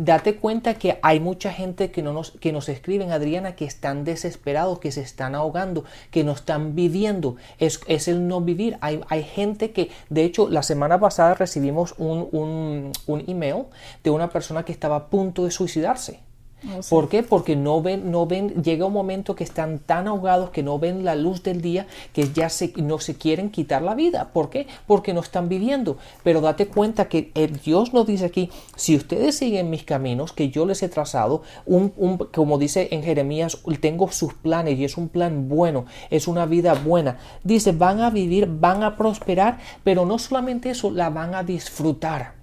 date 0.01 0.37
cuenta 0.37 0.75
que 0.75 0.99
hay 1.03 1.21
mucha 1.21 1.53
gente 1.53 1.91
que, 1.91 2.03
no 2.03 2.15
nos, 2.15 2.31
que 2.33 2.53
nos 2.53 2.71
escriben, 2.71 3.13
Adriana, 3.13 3.55
que 3.55 3.67
están 3.67 4.05
desesperados, 4.05 4.79
que 4.79 4.93
se 4.93 5.03
están 5.03 5.35
ahogando, 5.35 5.85
que 6.11 6.25
no 6.25 6.33
están 6.33 6.75
viviendo. 6.75 7.37
Es, 7.59 7.81
es 7.87 8.09
el 8.09 8.27
no 8.27 8.41
vivir. 8.41 8.79
Hay, 8.81 9.03
hay, 9.09 9.23
gente 9.23 9.73
que, 9.73 9.91
de 10.09 10.25
hecho, 10.25 10.49
la 10.49 10.63
semana 10.63 10.99
pasada 10.99 11.35
recibimos 11.35 11.95
un, 11.99 12.29
un, 12.33 12.93
un 13.07 13.25
email 13.29 13.65
de 14.03 14.11
una 14.11 14.31
persona 14.31 14.65
que 14.65 14.73
estaba 14.73 14.97
a 14.97 15.07
punto 15.09 15.45
de 15.45 15.51
suicidarse. 15.51 16.21
Oh, 16.69 16.81
¿Por 16.89 17.09
qué? 17.09 17.23
Porque 17.23 17.57
no 17.57 17.81
ven, 17.83 18.11
no 18.11 18.27
ven, 18.27 18.63
llega 18.63 18.87
un 18.87 18.93
momento 18.93 19.35
que 19.35 19.45
están 19.45 19.79
tan 19.79 20.09
ahogados 20.09 20.51
que 20.51 20.63
no 20.63 20.79
ven 20.79 21.05
la 21.05 21.15
luz 21.15 21.43
del 21.43 21.63
día 21.63 21.87
que 22.13 22.31
ya 22.33 22.49
se, 22.49 22.73
no 22.77 22.99
se 22.99 23.15
quieren 23.15 23.51
quitar 23.51 23.83
la 23.83 23.95
vida. 23.95 24.31
¿Por 24.33 24.51
qué? 24.51 24.67
Porque 24.87 25.15
no 25.15 25.21
están 25.21 25.49
viviendo. 25.49 25.97
Pero 26.23 26.41
date 26.41 26.67
cuenta 26.67 27.09
que 27.09 27.31
el 27.35 27.59
Dios 27.61 27.93
nos 27.93 28.07
dice 28.07 28.27
aquí, 28.27 28.51
si 28.77 28.97
ustedes 28.97 29.37
siguen 29.37 29.71
mis 29.71 29.85
caminos 29.85 30.33
que 30.33 30.51
yo 30.51 30.67
les 30.67 30.83
he 30.83 30.89
trazado, 30.89 31.43
un, 31.67 31.93
un, 31.97 32.19
como 32.19 32.59
dice 32.59 32.89
en 32.91 33.03
Jeremías, 33.03 33.59
tengo 33.81 34.11
sus 34.13 34.35
planes 34.35 34.79
y 34.79 34.85
es 34.85 34.97
un 34.97 35.09
plan 35.09 35.49
bueno, 35.49 35.87
es 36.11 36.29
una 36.29 36.47
vida 36.47 36.75
buena. 36.75 37.19
Dice, 37.43 37.73
van 37.73 38.01
a 38.01 38.11
vivir, 38.11 38.47
van 38.47 38.83
a 38.83 38.97
prosperar, 38.97 39.59
pero 39.85 40.05
no 40.05 40.19
solamente 40.19 40.71
eso, 40.71 40.91
la 40.91 41.11
van 41.11 41.35
a 41.35 41.43
disfrutar 41.43 42.35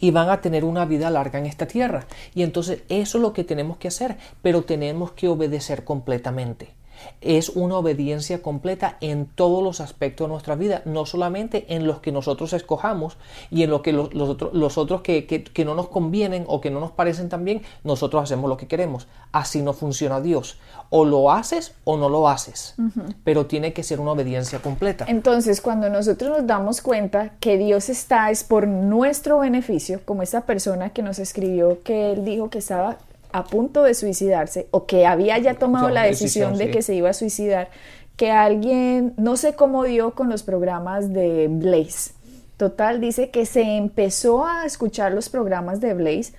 y 0.00 0.10
van 0.10 0.30
a 0.30 0.40
tener 0.40 0.64
una 0.64 0.84
vida 0.84 1.10
larga 1.10 1.38
en 1.38 1.46
esta 1.46 1.66
tierra. 1.66 2.06
Y 2.34 2.42
entonces 2.42 2.82
eso 2.88 3.18
es 3.18 3.22
lo 3.22 3.32
que 3.32 3.44
tenemos 3.44 3.76
que 3.76 3.88
hacer, 3.88 4.16
pero 4.42 4.62
tenemos 4.62 5.12
que 5.12 5.28
obedecer 5.28 5.84
completamente 5.84 6.79
es 7.20 7.50
una 7.50 7.76
obediencia 7.76 8.42
completa 8.42 8.96
en 9.00 9.26
todos 9.26 9.62
los 9.62 9.80
aspectos 9.80 10.26
de 10.26 10.32
nuestra 10.32 10.54
vida, 10.54 10.82
no 10.84 11.06
solamente 11.06 11.66
en 11.68 11.86
los 11.86 12.00
que 12.00 12.12
nosotros 12.12 12.52
escojamos 12.52 13.16
y 13.50 13.62
en 13.62 13.70
lo 13.70 13.82
que 13.82 13.92
los, 13.92 14.78
otros, 14.78 15.02
que, 15.02 15.64
no 15.64 15.74
nos 15.74 15.88
convienen 15.88 16.44
o 16.48 16.60
que 16.60 16.70
no 16.70 16.80
nos 16.80 16.92
parecen 16.92 17.28
tan 17.28 17.44
bien, 17.44 17.62
nosotros 17.84 18.22
hacemos 18.22 18.48
lo 18.48 18.56
que 18.56 18.66
queremos. 18.66 19.06
Así 19.32 19.62
no 19.62 19.72
funciona 19.72 20.20
Dios. 20.20 20.58
O 20.88 21.04
lo 21.04 21.30
haces 21.30 21.74
o 21.84 21.96
no 21.96 22.08
lo 22.08 22.28
haces, 22.28 22.74
pero 23.24 23.46
tiene 23.46 23.72
que 23.72 23.82
ser 23.82 24.00
una 24.00 24.12
obediencia 24.12 24.60
completa. 24.60 25.04
Entonces, 25.08 25.60
cuando 25.60 25.88
nosotros 25.88 26.38
nos 26.38 26.46
damos 26.46 26.80
cuenta 26.80 27.32
que 27.40 27.58
Dios 27.58 27.88
está 27.88 28.30
es 28.30 28.44
por 28.44 28.66
nuestro 28.66 29.38
beneficio, 29.38 30.00
como 30.04 30.22
esta 30.22 30.42
persona 30.42 30.90
que 30.90 31.02
nos 31.02 31.18
escribió 31.18 31.82
que 31.82 32.12
él 32.12 32.24
dijo 32.24 32.50
que 32.50 32.58
estaba 32.58 32.98
a 33.32 33.44
punto 33.44 33.82
de 33.82 33.94
suicidarse 33.94 34.68
o 34.70 34.86
que 34.86 35.06
había 35.06 35.38
ya 35.38 35.54
tomado 35.54 35.88
la 35.88 36.02
decisión, 36.02 36.56
de 36.56 36.70
que 36.70 36.82
se 36.82 36.94
iba 36.94 37.10
a 37.10 37.14
suicidar, 37.14 37.68
que 38.16 38.30
alguien, 38.30 39.14
no 39.16 39.36
sé 39.36 39.54
cómo 39.54 39.84
dio 39.84 40.14
con 40.14 40.28
los 40.28 40.42
programas 40.42 41.12
de 41.12 41.48
Blaze. 41.48 42.12
Total, 42.56 43.00
dice 43.00 43.30
que 43.30 43.46
se 43.46 43.62
empezó 43.62 44.46
a 44.46 44.66
escuchar 44.66 45.12
los 45.12 45.28
programas 45.28 45.80
de 45.80 45.94
Blaze 45.94 46.34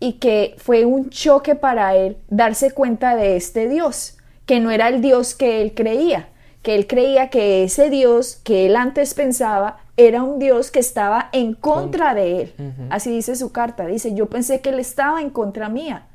y 0.00 0.14
que 0.14 0.54
fue 0.58 0.84
un 0.84 1.10
choque 1.10 1.54
para 1.54 1.94
él 1.94 2.16
darse 2.28 2.70
cuenta 2.70 3.14
de 3.16 3.36
este 3.36 3.68
Dios, 3.68 4.16
que 4.46 4.60
no 4.60 4.70
era 4.70 4.88
el 4.88 5.02
Dios 5.02 5.34
que 5.34 5.60
él 5.60 5.74
creía, 5.74 6.28
que 6.62 6.74
él 6.74 6.86
creía 6.86 7.28
que 7.28 7.64
ese 7.64 7.90
Dios 7.90 8.40
que 8.42 8.66
él 8.66 8.76
antes 8.76 9.12
pensaba 9.14 9.80
era 9.96 10.22
un 10.22 10.38
Dios 10.38 10.70
que 10.70 10.78
estaba 10.78 11.28
en 11.32 11.54
contra 11.54 12.14
de 12.14 12.42
él. 12.42 12.54
Así 12.90 13.10
dice 13.10 13.34
su 13.36 13.52
carta. 13.52 13.86
Dice, 13.86 14.14
yo 14.14 14.26
pensé 14.26 14.60
que 14.60 14.68
él 14.68 14.78
estaba 14.78 15.22
en 15.22 15.30
contra 15.30 15.68
mía. 15.68 16.06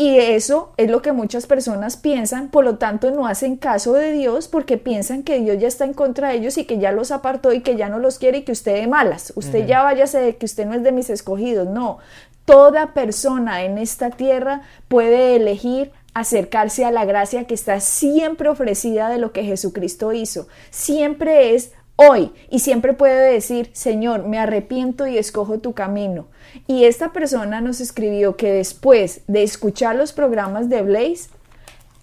Y 0.00 0.16
eso 0.16 0.72
es 0.78 0.90
lo 0.90 1.02
que 1.02 1.12
muchas 1.12 1.44
personas 1.44 1.98
piensan, 1.98 2.48
por 2.48 2.64
lo 2.64 2.78
tanto 2.78 3.10
no 3.10 3.26
hacen 3.26 3.58
caso 3.58 3.92
de 3.92 4.12
Dios 4.12 4.48
porque 4.48 4.78
piensan 4.78 5.22
que 5.22 5.38
Dios 5.40 5.58
ya 5.60 5.68
está 5.68 5.84
en 5.84 5.92
contra 5.92 6.30
de 6.30 6.36
ellos 6.36 6.56
y 6.56 6.64
que 6.64 6.78
ya 6.78 6.90
los 6.90 7.10
apartó 7.10 7.52
y 7.52 7.60
que 7.60 7.76
ya 7.76 7.90
no 7.90 7.98
los 7.98 8.18
quiere 8.18 8.38
y 8.38 8.42
que 8.44 8.52
usted 8.52 8.76
de 8.76 8.86
malas, 8.86 9.30
usted 9.36 9.66
ya 9.66 9.82
váyase 9.82 10.18
de 10.18 10.36
que 10.36 10.46
usted 10.46 10.64
no 10.64 10.72
es 10.72 10.82
de 10.82 10.92
mis 10.92 11.10
escogidos. 11.10 11.68
No, 11.68 11.98
toda 12.46 12.94
persona 12.94 13.62
en 13.62 13.76
esta 13.76 14.08
tierra 14.08 14.62
puede 14.88 15.36
elegir 15.36 15.92
acercarse 16.14 16.86
a 16.86 16.90
la 16.90 17.04
gracia 17.04 17.44
que 17.44 17.52
está 17.52 17.78
siempre 17.80 18.48
ofrecida 18.48 19.10
de 19.10 19.18
lo 19.18 19.32
que 19.32 19.44
Jesucristo 19.44 20.14
hizo. 20.14 20.48
Siempre 20.70 21.54
es 21.54 21.72
hoy 21.96 22.32
y 22.48 22.60
siempre 22.60 22.94
puede 22.94 23.34
decir, 23.34 23.68
Señor, 23.74 24.24
me 24.24 24.38
arrepiento 24.38 25.06
y 25.06 25.18
escojo 25.18 25.58
tu 25.58 25.74
camino. 25.74 26.28
Y 26.66 26.84
esta 26.84 27.12
persona 27.12 27.60
nos 27.60 27.80
escribió 27.80 28.36
que 28.36 28.52
después 28.52 29.22
de 29.26 29.42
escuchar 29.42 29.96
los 29.96 30.12
programas 30.12 30.68
de 30.68 30.82
Blaze, 30.82 31.30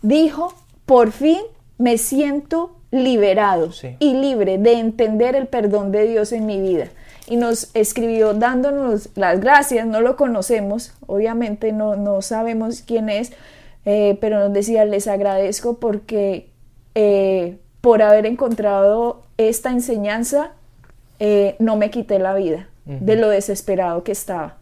dijo, 0.01 0.53
por 0.85 1.11
fin 1.11 1.39
me 1.77 1.97
siento 1.97 2.75
liberado 2.91 3.69
y 3.99 4.13
libre 4.13 4.57
de 4.57 4.73
entender 4.73 5.35
el 5.35 5.47
perdón 5.47 5.91
de 5.91 6.07
Dios 6.07 6.31
en 6.31 6.45
mi 6.45 6.59
vida. 6.59 6.87
Y 7.27 7.35
nos 7.35 7.71
escribió 7.73 8.33
dándonos 8.33 9.09
las 9.15 9.41
gracias, 9.41 9.85
no 9.85 9.99
lo 9.99 10.15
conocemos, 10.15 10.93
obviamente 11.05 11.73
no, 11.73 11.97
no 11.97 12.21
sabemos 12.21 12.81
quién 12.81 13.09
es, 13.09 13.33
eh, 13.85 14.17
pero 14.21 14.39
nos 14.39 14.53
decía, 14.53 14.85
les 14.85 15.07
agradezco 15.07 15.77
porque 15.77 16.49
eh, 16.95 17.57
por 17.81 18.01
haber 18.01 18.25
encontrado 18.25 19.23
esta 19.37 19.71
enseñanza, 19.71 20.51
eh, 21.19 21.55
no 21.59 21.75
me 21.75 21.89
quité 21.89 22.19
la 22.19 22.33
vida 22.33 22.67
de 22.87 23.15
lo 23.15 23.29
desesperado 23.29 24.03
que 24.03 24.13
estaba. 24.13 24.57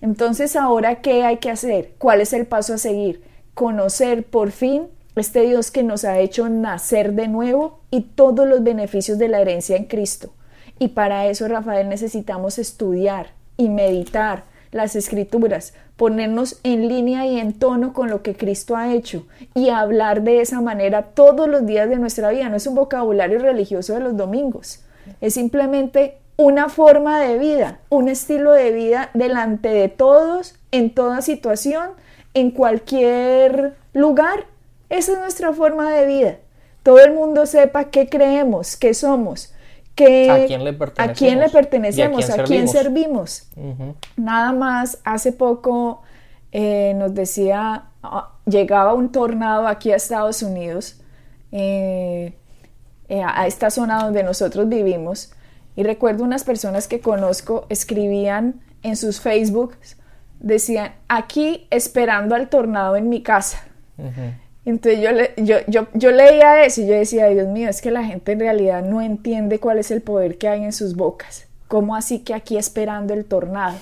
Entonces, 0.00 0.56
ahora, 0.56 1.00
¿qué 1.00 1.24
hay 1.24 1.38
que 1.38 1.50
hacer? 1.50 1.92
¿Cuál 1.98 2.20
es 2.20 2.32
el 2.32 2.46
paso 2.46 2.74
a 2.74 2.78
seguir? 2.78 3.22
Conocer 3.54 4.24
por 4.24 4.50
fin 4.50 4.88
este 5.16 5.42
Dios 5.42 5.70
que 5.70 5.82
nos 5.82 6.04
ha 6.04 6.18
hecho 6.18 6.48
nacer 6.48 7.12
de 7.12 7.28
nuevo 7.28 7.80
y 7.90 8.02
todos 8.02 8.46
los 8.46 8.62
beneficios 8.62 9.18
de 9.18 9.28
la 9.28 9.40
herencia 9.40 9.76
en 9.76 9.84
Cristo. 9.84 10.30
Y 10.78 10.88
para 10.88 11.26
eso, 11.26 11.48
Rafael, 11.48 11.88
necesitamos 11.88 12.58
estudiar 12.58 13.28
y 13.56 13.68
meditar 13.68 14.44
las 14.70 14.94
escrituras, 14.94 15.74
ponernos 15.96 16.60
en 16.62 16.88
línea 16.88 17.26
y 17.26 17.40
en 17.40 17.58
tono 17.58 17.92
con 17.92 18.10
lo 18.10 18.22
que 18.22 18.36
Cristo 18.36 18.76
ha 18.76 18.94
hecho 18.94 19.26
y 19.54 19.70
hablar 19.70 20.22
de 20.22 20.40
esa 20.40 20.60
manera 20.60 21.02
todos 21.02 21.48
los 21.48 21.66
días 21.66 21.88
de 21.88 21.96
nuestra 21.96 22.30
vida. 22.30 22.48
No 22.48 22.56
es 22.56 22.66
un 22.66 22.74
vocabulario 22.74 23.38
religioso 23.38 23.94
de 23.94 24.00
los 24.00 24.16
domingos, 24.16 24.84
es 25.20 25.34
simplemente 25.34 26.18
una 26.38 26.70
forma 26.70 27.20
de 27.20 27.38
vida, 27.38 27.80
un 27.90 28.08
estilo 28.08 28.52
de 28.52 28.72
vida 28.72 29.10
delante 29.12 29.68
de 29.68 29.90
todos, 29.90 30.54
en 30.72 30.94
toda 30.94 31.20
situación, 31.20 31.90
en 32.32 32.52
cualquier 32.52 33.74
lugar. 33.92 34.46
Esa 34.88 35.12
es 35.12 35.18
nuestra 35.18 35.52
forma 35.52 35.92
de 35.92 36.06
vida. 36.06 36.36
Todo 36.82 37.00
el 37.00 37.12
mundo 37.12 37.44
sepa 37.44 37.90
qué 37.90 38.08
creemos, 38.08 38.76
qué 38.76 38.94
somos 38.94 39.52
¿A 40.06 40.46
quién 40.46 40.64
le 40.64 40.72
pertenecemos? 40.72 41.10
¿A 41.10 41.12
quién, 41.12 41.40
le 41.40 41.48
pertenecemos? 41.48 42.30
¿A 42.30 42.44
quién 42.44 42.68
servimos? 42.68 43.48
Nada 44.16 44.52
más, 44.52 44.98
hace 45.04 45.32
poco 45.32 46.02
eh, 46.52 46.94
nos 46.96 47.14
decía, 47.14 47.84
ah, 48.02 48.32
llegaba 48.46 48.94
un 48.94 49.10
tornado 49.10 49.66
aquí 49.66 49.90
a 49.90 49.96
Estados 49.96 50.42
Unidos, 50.42 51.00
eh, 51.52 52.34
eh, 53.08 53.22
a 53.24 53.46
esta 53.46 53.70
zona 53.70 54.02
donde 54.02 54.22
nosotros 54.22 54.68
vivimos, 54.68 55.32
y 55.78 55.84
recuerdo 55.84 56.24
unas 56.24 56.42
personas 56.42 56.88
que 56.88 56.98
conozco 56.98 57.64
escribían 57.68 58.60
en 58.82 58.96
sus 58.96 59.20
Facebooks, 59.20 59.96
decían, 60.40 60.94
aquí 61.06 61.68
esperando 61.70 62.34
al 62.34 62.48
tornado 62.48 62.96
en 62.96 63.08
mi 63.08 63.22
casa. 63.22 63.62
Entonces 64.64 65.00
yo, 65.00 65.12
le, 65.12 65.34
yo, 65.36 65.58
yo, 65.68 65.86
yo, 65.94 66.10
leía 66.10 66.64
eso 66.64 66.80
y 66.80 66.88
yo 66.88 66.94
decía, 66.94 67.28
Dios 67.28 67.46
mío, 67.46 67.68
es 67.68 67.80
que 67.80 67.92
la 67.92 68.02
gente 68.02 68.32
en 68.32 68.40
realidad 68.40 68.82
no 68.82 69.00
entiende 69.00 69.60
cuál 69.60 69.78
es 69.78 69.92
el 69.92 70.02
poder 70.02 70.36
que 70.36 70.48
hay 70.48 70.64
en 70.64 70.72
sus 70.72 70.96
bocas. 70.96 71.46
¿Cómo 71.68 71.94
así 71.94 72.24
que 72.24 72.34
aquí 72.34 72.56
esperando 72.56 73.14
el 73.14 73.24
tornado? 73.24 73.76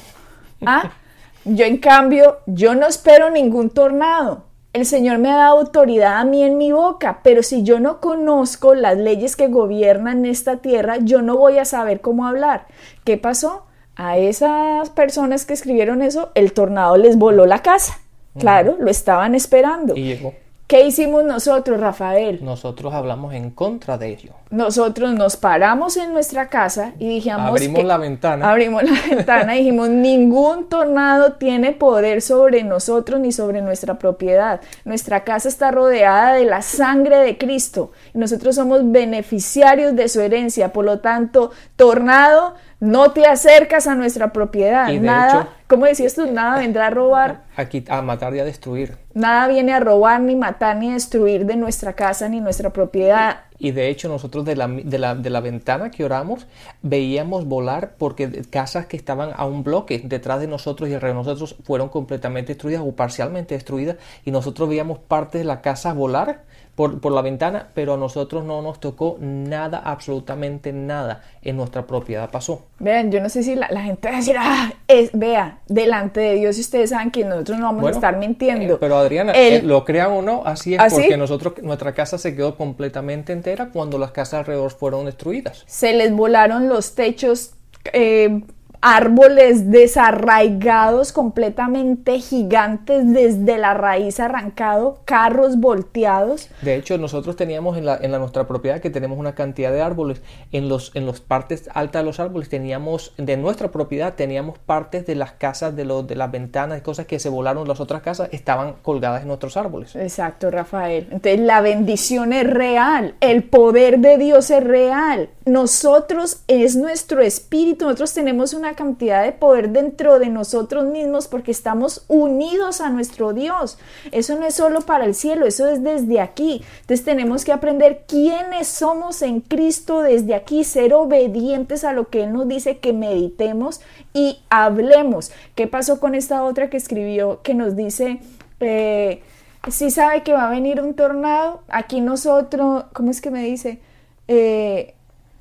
Ah, 0.66 0.92
yo 1.46 1.64
en 1.64 1.78
cambio, 1.78 2.40
yo 2.44 2.74
no 2.74 2.88
espero 2.88 3.30
ningún 3.30 3.70
tornado. 3.70 4.44
El 4.76 4.84
Señor 4.84 5.16
me 5.16 5.30
ha 5.30 5.36
dado 5.36 5.60
autoridad 5.60 6.18
a 6.18 6.24
mí 6.26 6.42
en 6.42 6.58
mi 6.58 6.70
boca, 6.70 7.20
pero 7.22 7.42
si 7.42 7.62
yo 7.62 7.80
no 7.80 7.98
conozco 7.98 8.74
las 8.74 8.98
leyes 8.98 9.34
que 9.34 9.48
gobiernan 9.48 10.26
esta 10.26 10.58
tierra, 10.58 10.98
yo 10.98 11.22
no 11.22 11.38
voy 11.38 11.56
a 11.56 11.64
saber 11.64 12.02
cómo 12.02 12.26
hablar. 12.26 12.66
¿Qué 13.02 13.16
pasó? 13.16 13.64
A 13.94 14.18
esas 14.18 14.90
personas 14.90 15.46
que 15.46 15.54
escribieron 15.54 16.02
eso, 16.02 16.30
el 16.34 16.52
tornado 16.52 16.98
les 16.98 17.16
voló 17.16 17.46
la 17.46 17.62
casa. 17.62 18.00
Claro, 18.38 18.76
lo 18.78 18.90
estaban 18.90 19.34
esperando. 19.34 19.96
Y 19.96 20.02
llegó. 20.02 20.34
¿Qué 20.66 20.84
hicimos 20.84 21.22
nosotros, 21.22 21.78
Rafael? 21.78 22.40
Nosotros 22.42 22.92
hablamos 22.92 23.32
en 23.34 23.50
contra 23.50 23.98
de 23.98 24.08
ello. 24.08 24.32
Nosotros 24.50 25.14
nos 25.14 25.36
paramos 25.36 25.96
en 25.96 26.12
nuestra 26.12 26.48
casa 26.48 26.92
y 26.98 27.08
dijimos... 27.08 27.50
Abrimos 27.50 27.84
la 27.84 27.98
ventana. 27.98 28.50
Abrimos 28.50 28.82
la 28.82 29.00
ventana 29.16 29.54
y 29.54 29.58
dijimos, 29.58 29.90
ningún 29.90 30.68
tornado 30.68 31.34
tiene 31.34 31.70
poder 31.70 32.20
sobre 32.20 32.64
nosotros 32.64 33.20
ni 33.20 33.30
sobre 33.30 33.62
nuestra 33.62 34.00
propiedad. 34.00 34.60
Nuestra 34.84 35.22
casa 35.22 35.48
está 35.48 35.70
rodeada 35.70 36.32
de 36.32 36.46
la 36.46 36.62
sangre 36.62 37.18
de 37.18 37.38
Cristo 37.38 37.92
y 38.12 38.18
nosotros 38.18 38.56
somos 38.56 38.90
beneficiarios 38.90 39.94
de 39.94 40.08
su 40.08 40.20
herencia. 40.20 40.72
Por 40.72 40.84
lo 40.84 40.98
tanto, 40.98 41.52
tornado 41.76 42.54
no 42.80 43.12
te 43.12 43.26
acercas 43.26 43.86
a 43.86 43.94
nuestra 43.94 44.32
propiedad. 44.32 44.92
nada, 44.94 45.48
como 45.68 45.86
decías 45.86 46.14
tú, 46.14 46.30
nada 46.30 46.58
vendrá 46.58 46.86
a 46.86 46.90
robar. 46.90 47.42
A, 47.88 48.02
matar 48.02 48.34
y 48.34 48.38
a 48.38 48.44
destruir. 48.44 48.96
Nada 49.14 49.48
viene 49.48 49.72
a 49.72 49.80
robar, 49.80 50.20
ni 50.20 50.36
matar, 50.36 50.76
ni 50.76 50.92
destruir 50.92 51.44
de 51.44 51.56
nuestra 51.56 51.94
casa, 51.94 52.28
ni 52.28 52.40
nuestra 52.40 52.70
propiedad. 52.70 53.40
Y 53.58 53.72
de 53.72 53.88
hecho 53.88 54.08
nosotros 54.08 54.44
de 54.44 54.54
la, 54.54 54.68
de 54.68 54.98
la, 54.98 55.14
de 55.14 55.30
la 55.30 55.40
ventana 55.40 55.90
que 55.90 56.04
oramos 56.04 56.46
veíamos 56.82 57.46
volar 57.46 57.94
porque 57.96 58.42
casas 58.50 58.86
que 58.86 58.96
estaban 58.96 59.30
a 59.34 59.46
un 59.46 59.64
bloque 59.64 60.02
detrás 60.04 60.40
de 60.40 60.46
nosotros 60.46 60.90
y 60.90 60.94
alrededor 60.94 61.24
de 61.24 61.30
nosotros 61.30 61.56
fueron 61.64 61.88
completamente 61.88 62.52
destruidas 62.52 62.82
o 62.84 62.92
parcialmente 62.92 63.54
destruidas 63.54 63.96
y 64.26 64.30
nosotros 64.30 64.68
veíamos 64.68 64.98
partes 64.98 65.40
de 65.40 65.46
la 65.46 65.62
casa 65.62 65.94
volar 65.94 66.42
por, 66.76 67.10
la 67.10 67.22
ventana, 67.22 67.68
pero 67.72 67.94
a 67.94 67.96
nosotros 67.96 68.44
no 68.44 68.60
nos 68.60 68.80
tocó 68.80 69.16
nada, 69.18 69.78
absolutamente 69.78 70.74
nada 70.74 71.22
en 71.40 71.56
nuestra 71.56 71.86
propiedad 71.86 72.30
pasó. 72.30 72.66
Vean, 72.78 73.10
yo 73.10 73.20
no 73.20 73.30
sé 73.30 73.42
si 73.42 73.54
la, 73.54 73.68
gente 73.80 74.08
va 74.08 74.14
a 74.14 74.18
decir, 74.18 74.36
ah, 74.38 74.72
es, 74.86 75.10
vea, 75.14 75.60
delante 75.68 76.20
de 76.20 76.34
Dios, 76.34 76.58
ustedes 76.58 76.90
saben 76.90 77.10
que 77.10 77.24
nosotros 77.24 77.58
no 77.58 77.66
vamos 77.72 77.86
a 77.86 77.90
estar 77.92 78.18
mintiendo. 78.18 78.74
Eh, 78.74 78.76
pero 78.78 78.98
Adriana, 78.98 79.32
eh, 79.32 79.62
lo 79.62 79.86
crean 79.86 80.12
o 80.12 80.20
no, 80.20 80.42
así 80.44 80.74
es, 80.74 80.92
porque 80.92 81.16
nosotros, 81.16 81.54
nuestra 81.62 81.94
casa 81.94 82.18
se 82.18 82.36
quedó 82.36 82.56
completamente 82.56 83.32
entera 83.32 83.70
cuando 83.72 83.96
las 83.96 84.10
casas 84.10 84.40
alrededor 84.40 84.70
fueron 84.70 85.06
destruidas. 85.06 85.64
Se 85.66 85.94
les 85.94 86.12
volaron 86.12 86.68
los 86.68 86.94
techos. 86.94 87.54
Eh, 87.92 88.42
árboles 88.80 89.70
desarraigados 89.70 91.12
completamente 91.12 92.18
gigantes 92.18 93.12
desde 93.12 93.58
la 93.58 93.74
raíz 93.74 94.18
arrancado, 94.20 94.98
carros 95.04 95.58
volteados. 95.58 96.48
De 96.62 96.74
hecho, 96.74 96.98
nosotros 96.98 97.36
teníamos 97.36 97.76
en, 97.76 97.86
la, 97.86 97.96
en 97.96 98.12
la 98.12 98.18
nuestra 98.18 98.46
propiedad 98.46 98.80
que 98.80 98.90
tenemos 98.90 99.18
una 99.18 99.34
cantidad 99.34 99.72
de 99.72 99.82
árboles. 99.82 100.22
En 100.52 100.68
los 100.68 100.86
en 100.94 101.06
las 101.06 101.20
partes 101.20 101.68
altas 101.74 102.02
de 102.02 102.06
los 102.06 102.20
árboles 102.20 102.48
teníamos, 102.48 103.12
de 103.16 103.36
nuestra 103.36 103.70
propiedad, 103.70 104.14
teníamos 104.14 104.58
partes 104.58 105.06
de 105.06 105.14
las 105.14 105.32
casas, 105.32 105.76
de, 105.76 105.84
los 105.84 106.06
de 106.06 106.16
las 106.16 106.30
ventanas, 106.30 106.80
cosas 106.82 107.06
que 107.06 107.18
se 107.18 107.28
volaron 107.28 107.68
las 107.68 107.80
otras 107.80 108.02
casas, 108.02 108.28
estaban 108.32 108.74
colgadas 108.82 109.22
en 109.22 109.28
nuestros 109.28 109.56
árboles. 109.56 109.94
Exacto, 109.96 110.50
Rafael. 110.50 111.08
Entonces 111.10 111.40
la 111.40 111.60
bendición 111.60 112.32
es 112.32 112.48
real, 112.48 113.14
el 113.20 113.44
poder 113.44 113.98
de 113.98 114.18
Dios 114.18 114.50
es 114.50 114.64
real. 114.64 115.28
Nosotros 115.46 116.42
es 116.48 116.74
nuestro 116.74 117.22
espíritu, 117.22 117.84
nosotros 117.84 118.12
tenemos 118.12 118.52
una 118.52 118.74
cantidad 118.74 119.22
de 119.22 119.30
poder 119.30 119.70
dentro 119.70 120.18
de 120.18 120.28
nosotros 120.28 120.86
mismos 120.86 121.28
porque 121.28 121.52
estamos 121.52 122.04
unidos 122.08 122.80
a 122.80 122.90
nuestro 122.90 123.32
Dios. 123.32 123.78
Eso 124.10 124.36
no 124.36 124.44
es 124.44 124.56
solo 124.56 124.80
para 124.80 125.04
el 125.04 125.14
cielo, 125.14 125.46
eso 125.46 125.68
es 125.68 125.84
desde 125.84 126.20
aquí. 126.20 126.64
Entonces 126.80 127.04
tenemos 127.04 127.44
que 127.44 127.52
aprender 127.52 128.02
quiénes 128.08 128.66
somos 128.66 129.22
en 129.22 129.40
Cristo 129.40 130.02
desde 130.02 130.34
aquí, 130.34 130.64
ser 130.64 130.92
obedientes 130.94 131.84
a 131.84 131.92
lo 131.92 132.08
que 132.08 132.24
Él 132.24 132.32
nos 132.32 132.48
dice 132.48 132.78
que 132.78 132.92
meditemos 132.92 133.80
y 134.12 134.40
hablemos. 134.50 135.30
¿Qué 135.54 135.68
pasó 135.68 136.00
con 136.00 136.16
esta 136.16 136.42
otra 136.42 136.70
que 136.70 136.76
escribió 136.76 137.40
que 137.42 137.54
nos 137.54 137.76
dice... 137.76 138.18
Eh, 138.58 139.22
si 139.68 139.90
sabe 139.90 140.22
que 140.22 140.32
va 140.32 140.46
a 140.46 140.50
venir 140.50 140.80
un 140.80 140.94
tornado, 140.94 141.62
aquí 141.68 142.00
nosotros, 142.00 142.84
¿cómo 142.92 143.10
es 143.10 143.20
que 143.20 143.32
me 143.32 143.42
dice? 143.42 143.80
Eh, 144.28 144.95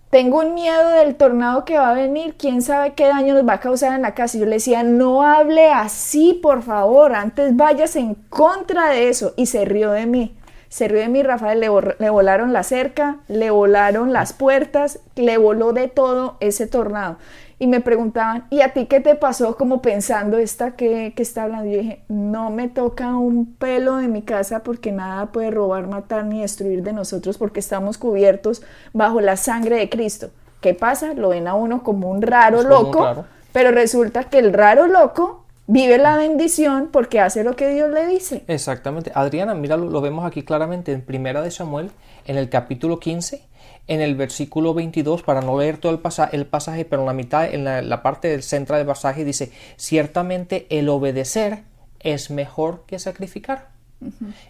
tengo 0.10 0.40
un 0.40 0.54
miedo 0.54 0.90
del 0.92 1.16
tornado 1.16 1.66
que 1.66 1.78
va 1.78 1.90
a 1.90 1.94
venir, 1.94 2.36
quién 2.38 2.62
sabe 2.62 2.94
qué 2.94 3.08
daño 3.08 3.34
nos 3.34 3.48
va 3.48 3.54
a 3.54 3.60
causar 3.60 3.94
en 3.94 4.02
la 4.02 4.14
casa. 4.14 4.38
Y 4.38 4.40
yo 4.42 4.46
le 4.46 4.54
decía, 4.54 4.84
no 4.84 5.24
hable 5.24 5.72
así, 5.72 6.40
por 6.42 6.64
favor, 6.64 7.14
antes 7.16 7.56
vayas 7.56 7.96
en 7.96 8.16
contra 8.16 8.90
de 8.90 9.10
eso. 9.10 9.34
Y 9.36 9.48
se 9.48 9.66
rió 9.66 9.92
de 9.92 10.06
mí. 10.06 10.38
Se 10.70 10.88
rió 10.88 11.00
de 11.00 11.10
mí, 11.10 11.24
Rafael, 11.24 11.60
le, 11.60 11.70
le 12.00 12.10
volaron 12.10 12.54
la 12.54 12.64
cerca, 12.64 13.18
le 13.28 13.50
volaron 13.50 14.14
las 14.14 14.34
puertas, 14.34 15.00
le 15.16 15.38
voló 15.38 15.74
de 15.74 15.88
todo 15.88 16.38
ese 16.40 16.68
tornado 16.68 17.18
y 17.58 17.68
me 17.68 17.80
preguntaban, 17.80 18.46
¿y 18.50 18.62
a 18.62 18.74
ti 18.74 18.86
qué 18.86 19.00
te 19.00 19.16
pasó? 19.16 19.56
Como 19.56 19.82
pensando, 19.82 20.38
esta 20.38 20.72
que, 20.72 21.14
que 21.16 21.24
está 21.24 21.44
hablando. 21.44 21.72
Yo 21.72 21.80
dije, 21.80 22.04
no 22.10 22.50
me 22.50 22.68
toca 22.68 23.16
un 23.16 23.56
pelo 23.56 23.98
de 23.98 24.08
mi 24.08 24.24
casa 24.24 24.64
porque 24.64 24.92
nada 24.92 25.28
puede 25.28 25.52
robar, 25.52 25.88
matar 25.88 26.26
ni 26.26 26.42
destruir 26.42 26.84
de 26.84 26.92
nosotros 26.92 27.38
porque 27.38 27.62
estamos 27.62 27.98
cubiertos 27.98 28.62
bajo 28.94 29.22
la 29.22 29.38
sangre 29.38 29.78
de 29.78 29.90
Cristo. 29.90 30.32
¿Qué 30.60 30.74
pasa? 30.74 31.14
Lo 31.14 31.30
ven 31.30 31.48
a 31.48 31.54
uno 31.54 31.84
como 31.84 32.10
un 32.10 32.22
raro 32.22 32.64
loco, 32.64 33.26
pero 33.54 33.72
resulta 33.72 34.26
que 34.26 34.40
el 34.40 34.52
raro 34.52 34.88
loco 34.88 35.46
vive 35.68 35.98
la 35.98 36.18
bendición 36.18 36.90
porque 36.92 37.20
hace 37.20 37.44
lo 37.44 37.56
que 37.56 37.70
Dios 37.70 37.90
le 37.90 38.06
dice. 38.08 38.44
Exactamente. 38.48 39.12
Adriana, 39.16 39.54
mira, 39.54 39.78
lo, 39.78 39.86
lo 39.86 40.02
vemos 40.02 40.26
aquí 40.26 40.44
claramente 40.44 40.92
en 40.92 41.02
Primera 41.02 41.42
de 41.42 41.52
Samuel, 41.52 41.92
en 42.26 42.38
el 42.38 42.50
capítulo 42.50 43.00
15 43.00 43.44
en 43.88 44.02
el 44.02 44.16
versículo 44.16 44.74
22, 44.74 45.24
para 45.24 45.42
no 45.42 45.60
leer 45.60 45.78
todo 45.78 45.92
el, 45.92 46.00
el 46.32 46.46
pasaje, 46.46 46.86
pero 46.86 47.04
en 47.04 47.08
la 47.08 47.14
mitad, 47.14 47.54
en 47.54 47.64
la, 47.64 48.04
parte 48.04 48.28
del 48.28 48.44
centro 48.44 48.78
del 48.78 48.86
pasaje, 48.86 49.24
dice, 49.24 49.52
ciertamente 49.78 50.66
el 50.70 50.90
obedecer 50.90 51.64
es 52.00 52.30
mejor 52.30 52.84
que 52.88 53.00
sacrificar. 53.00 53.76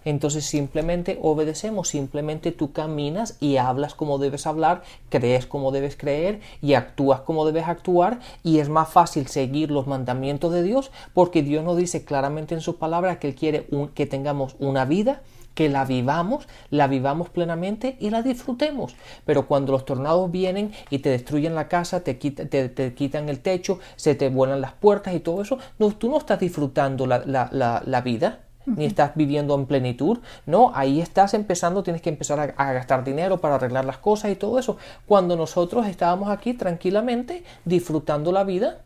Entonces 0.04 0.44
simplemente 0.44 1.20
obedecemos, 1.22 1.90
simplemente 1.90 2.52
tú 2.52 2.74
caminas 2.74 3.38
y 3.40 3.58
hablas 3.58 3.94
como 3.94 4.18
debes 4.18 4.48
hablar, 4.48 4.82
crees 5.10 5.46
como 5.46 5.72
debes 5.72 5.96
creer 5.96 6.42
y 6.62 6.74
actúas 6.74 7.22
como 7.22 7.46
debes 7.46 7.68
actuar 7.68 8.20
y 8.44 8.60
es 8.60 8.70
más 8.70 8.90
fácil 8.90 9.28
seguir 9.28 9.72
los 9.72 9.88
mandamientos 9.88 10.52
de 10.52 10.64
Dios 10.64 10.92
porque 11.14 11.44
Dios 11.44 11.64
nos 11.64 11.78
dice 11.78 12.04
claramente 12.04 12.56
en 12.56 12.62
su 12.62 12.78
palabra 12.78 13.20
que 13.20 13.30
Él 13.30 13.36
quiere 13.36 13.68
que 13.94 14.08
tengamos 14.08 14.56
una 14.60 14.84
vida 14.84 15.22
que 15.56 15.70
la 15.70 15.86
vivamos, 15.86 16.48
la 16.70 16.88
vivamos 16.88 17.30
plenamente 17.30 17.98
y 18.00 18.12
la 18.12 18.22
disfrutemos. 18.22 18.96
Pero 19.26 19.48
cuando 19.48 19.72
los 19.72 19.86
tornados 19.86 20.30
vienen 20.30 20.72
y 20.92 21.00
te 21.00 21.10
destruyen 21.10 21.56
la 21.56 21.68
casa, 21.68 22.02
te, 22.02 22.14
te, 22.14 22.94
quitan 22.94 23.30
el 23.30 23.40
techo, 23.40 23.80
se 23.96 24.14
te 24.14 24.30
vuelan 24.30 24.62
las 24.62 24.74
puertas 24.74 25.16
y 25.16 25.20
todo 25.20 25.42
eso, 25.42 25.58
no, 25.80 25.92
tú 25.92 26.10
no 26.10 26.18
estás 26.18 26.40
disfrutando 26.40 27.08
la, 27.08 27.24
la, 27.26 27.82
la, 27.86 28.02
vida, 28.02 28.40
ni 28.66 28.86
estás 28.86 29.12
viviendo 29.16 29.56
en 29.56 29.66
plenitud. 29.66 30.20
No, 30.46 30.72
ahí 30.76 31.00
estás 31.00 31.34
empezando, 31.34 31.84
tienes 31.84 32.02
que 32.02 32.10
empezar 32.10 32.40
a, 32.40 32.44
a, 32.62 32.74
gastar 32.74 33.04
dinero 33.04 33.40
para 33.40 33.56
arreglar 33.56 33.86
las 33.86 33.98
cosas 33.98 34.32
y 34.32 34.36
todo 34.36 34.60
eso. 34.60 34.78
Cuando 35.08 35.38
nosotros 35.38 35.88
estábamos 35.88 36.30
aquí 36.30 36.54
tranquilamente 36.54 37.44
disfrutando 37.64 38.32
la 38.32 38.44
vida 38.44 38.82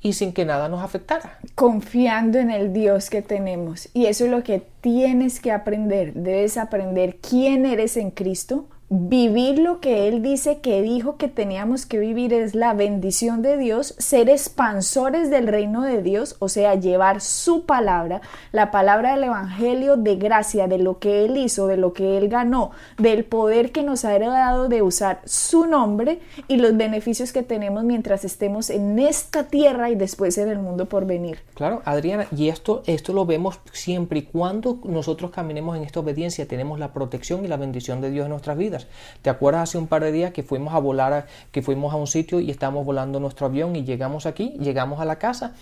y 0.00 0.12
sin 0.12 0.32
que 0.32 0.44
nada 0.44 0.68
nos 0.68 0.82
afectara. 0.82 1.38
Confiando 1.54 2.38
en 2.38 2.50
el 2.50 2.72
Dios 2.72 3.10
que 3.10 3.22
tenemos. 3.22 3.88
Y 3.94 4.06
eso 4.06 4.24
es 4.24 4.30
lo 4.30 4.42
que 4.42 4.62
tienes 4.80 5.40
que 5.40 5.52
aprender. 5.52 6.14
Debes 6.14 6.56
aprender 6.56 7.16
quién 7.16 7.66
eres 7.66 7.96
en 7.96 8.10
Cristo 8.10 8.68
Vivir 8.88 9.58
lo 9.58 9.80
que 9.80 10.06
Él 10.06 10.22
dice 10.22 10.58
que 10.60 10.80
dijo 10.80 11.16
que 11.16 11.26
teníamos 11.26 11.86
que 11.86 11.98
vivir 11.98 12.32
es 12.32 12.54
la 12.54 12.72
bendición 12.72 13.42
de 13.42 13.56
Dios, 13.56 13.96
ser 13.98 14.30
expansores 14.30 15.28
del 15.28 15.48
reino 15.48 15.82
de 15.82 16.02
Dios, 16.02 16.36
o 16.38 16.48
sea, 16.48 16.76
llevar 16.76 17.20
su 17.20 17.66
palabra, 17.66 18.20
la 18.52 18.70
palabra 18.70 19.16
del 19.16 19.24
Evangelio 19.24 19.96
de 19.96 20.14
gracia, 20.14 20.68
de 20.68 20.78
lo 20.78 21.00
que 21.00 21.24
Él 21.24 21.36
hizo, 21.36 21.66
de 21.66 21.76
lo 21.76 21.94
que 21.94 22.16
Él 22.16 22.28
ganó, 22.28 22.70
del 22.96 23.24
poder 23.24 23.72
que 23.72 23.82
nos 23.82 24.04
ha 24.04 24.14
heredado 24.14 24.68
de 24.68 24.82
usar 24.82 25.20
su 25.24 25.66
nombre 25.66 26.20
y 26.46 26.58
los 26.58 26.76
beneficios 26.76 27.32
que 27.32 27.42
tenemos 27.42 27.82
mientras 27.82 28.24
estemos 28.24 28.70
en 28.70 29.00
esta 29.00 29.48
tierra 29.48 29.90
y 29.90 29.96
después 29.96 30.38
en 30.38 30.48
el 30.48 30.60
mundo 30.60 30.86
por 30.86 31.06
venir. 31.06 31.40
Claro, 31.54 31.82
Adriana, 31.84 32.28
y 32.30 32.50
esto, 32.50 32.84
esto 32.86 33.12
lo 33.12 33.26
vemos 33.26 33.58
siempre 33.72 34.20
y 34.20 34.22
cuando 34.22 34.78
nosotros 34.84 35.32
caminemos 35.32 35.76
en 35.76 35.82
esta 35.82 35.98
obediencia, 35.98 36.46
tenemos 36.46 36.78
la 36.78 36.92
protección 36.92 37.44
y 37.44 37.48
la 37.48 37.56
bendición 37.56 38.00
de 38.00 38.10
Dios 38.10 38.26
en 38.26 38.30
nuestras 38.30 38.56
vidas. 38.56 38.75
¿Te 39.22 39.30
acuerdas 39.30 39.62
hace 39.62 39.78
un 39.78 39.86
par 39.86 40.02
de 40.02 40.12
días 40.12 40.32
que 40.32 40.42
fuimos 40.42 40.74
a 40.74 40.78
volar, 40.78 41.26
que 41.52 41.62
fuimos 41.62 41.92
a 41.92 41.96
un 41.96 42.06
sitio 42.06 42.40
y 42.40 42.50
estábamos 42.50 42.84
volando 42.84 43.20
nuestro 43.20 43.46
avión 43.46 43.76
y 43.76 43.84
llegamos 43.84 44.26
aquí, 44.26 44.56
llegamos 44.60 45.00
a 45.00 45.04
la 45.04 45.18
casa 45.18 45.54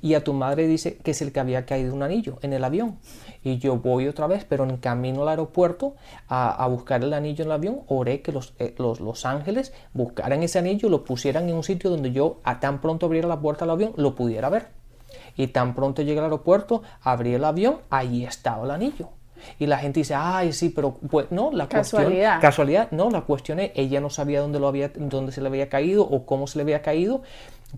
y 0.00 0.14
a 0.14 0.24
tu 0.24 0.32
madre 0.32 0.66
dice 0.66 0.96
que 0.96 1.10
es 1.10 1.22
el 1.22 1.32
que 1.32 1.40
había 1.40 1.66
caído 1.66 1.94
un 1.94 2.02
anillo 2.02 2.38
en 2.42 2.52
el 2.52 2.64
avión? 2.64 2.98
Y 3.44 3.58
yo 3.58 3.76
voy 3.76 4.08
otra 4.08 4.26
vez, 4.26 4.44
pero 4.48 4.64
en 4.64 4.76
camino 4.76 5.22
al 5.22 5.28
aeropuerto 5.28 5.94
a, 6.28 6.66
buscar 6.68 7.02
el 7.02 7.12
anillo 7.12 7.42
en 7.44 7.48
el 7.48 7.52
avión, 7.52 7.80
oré 7.88 8.22
que 8.22 8.32
los, 8.32 8.54
eh, 8.58 8.74
los, 8.78 9.00
los, 9.00 9.26
ángeles 9.26 9.72
buscaran 9.92 10.42
ese 10.42 10.58
anillo, 10.58 10.88
lo 10.88 11.04
pusieran 11.04 11.48
en 11.48 11.56
un 11.56 11.64
sitio 11.64 11.90
donde 11.90 12.12
yo 12.12 12.38
a 12.44 12.60
tan 12.60 12.80
pronto 12.80 13.06
abriera 13.06 13.28
la 13.28 13.40
puerta 13.40 13.64
del 13.64 13.72
avión, 13.72 13.92
lo 13.96 14.14
pudiera 14.14 14.48
ver. 14.48 14.68
Y 15.36 15.48
tan 15.48 15.74
pronto 15.74 16.02
llegué 16.02 16.18
al 16.18 16.26
aeropuerto, 16.26 16.82
abrí 17.02 17.34
el 17.34 17.44
avión, 17.44 17.78
allí 17.90 18.24
estaba 18.24 18.64
el 18.64 18.70
anillo. 18.70 19.08
Y 19.58 19.66
la 19.66 19.78
gente 19.78 20.00
dice, 20.00 20.14
ay, 20.14 20.52
sí, 20.52 20.68
pero 20.68 20.94
pues 20.94 21.26
no, 21.30 21.50
la 21.52 21.68
casualidad. 21.68 22.12
cuestión, 22.12 22.40
casualidad, 22.40 22.90
no, 22.90 23.10
la 23.10 23.22
cuestión 23.22 23.60
es, 23.60 23.72
ella 23.74 24.00
no 24.00 24.10
sabía 24.10 24.40
dónde, 24.40 24.58
lo 24.60 24.68
había, 24.68 24.90
dónde 24.94 25.32
se 25.32 25.40
le 25.40 25.48
había 25.48 25.68
caído 25.68 26.04
o 26.04 26.26
cómo 26.26 26.46
se 26.46 26.58
le 26.58 26.62
había 26.62 26.82
caído, 26.82 27.22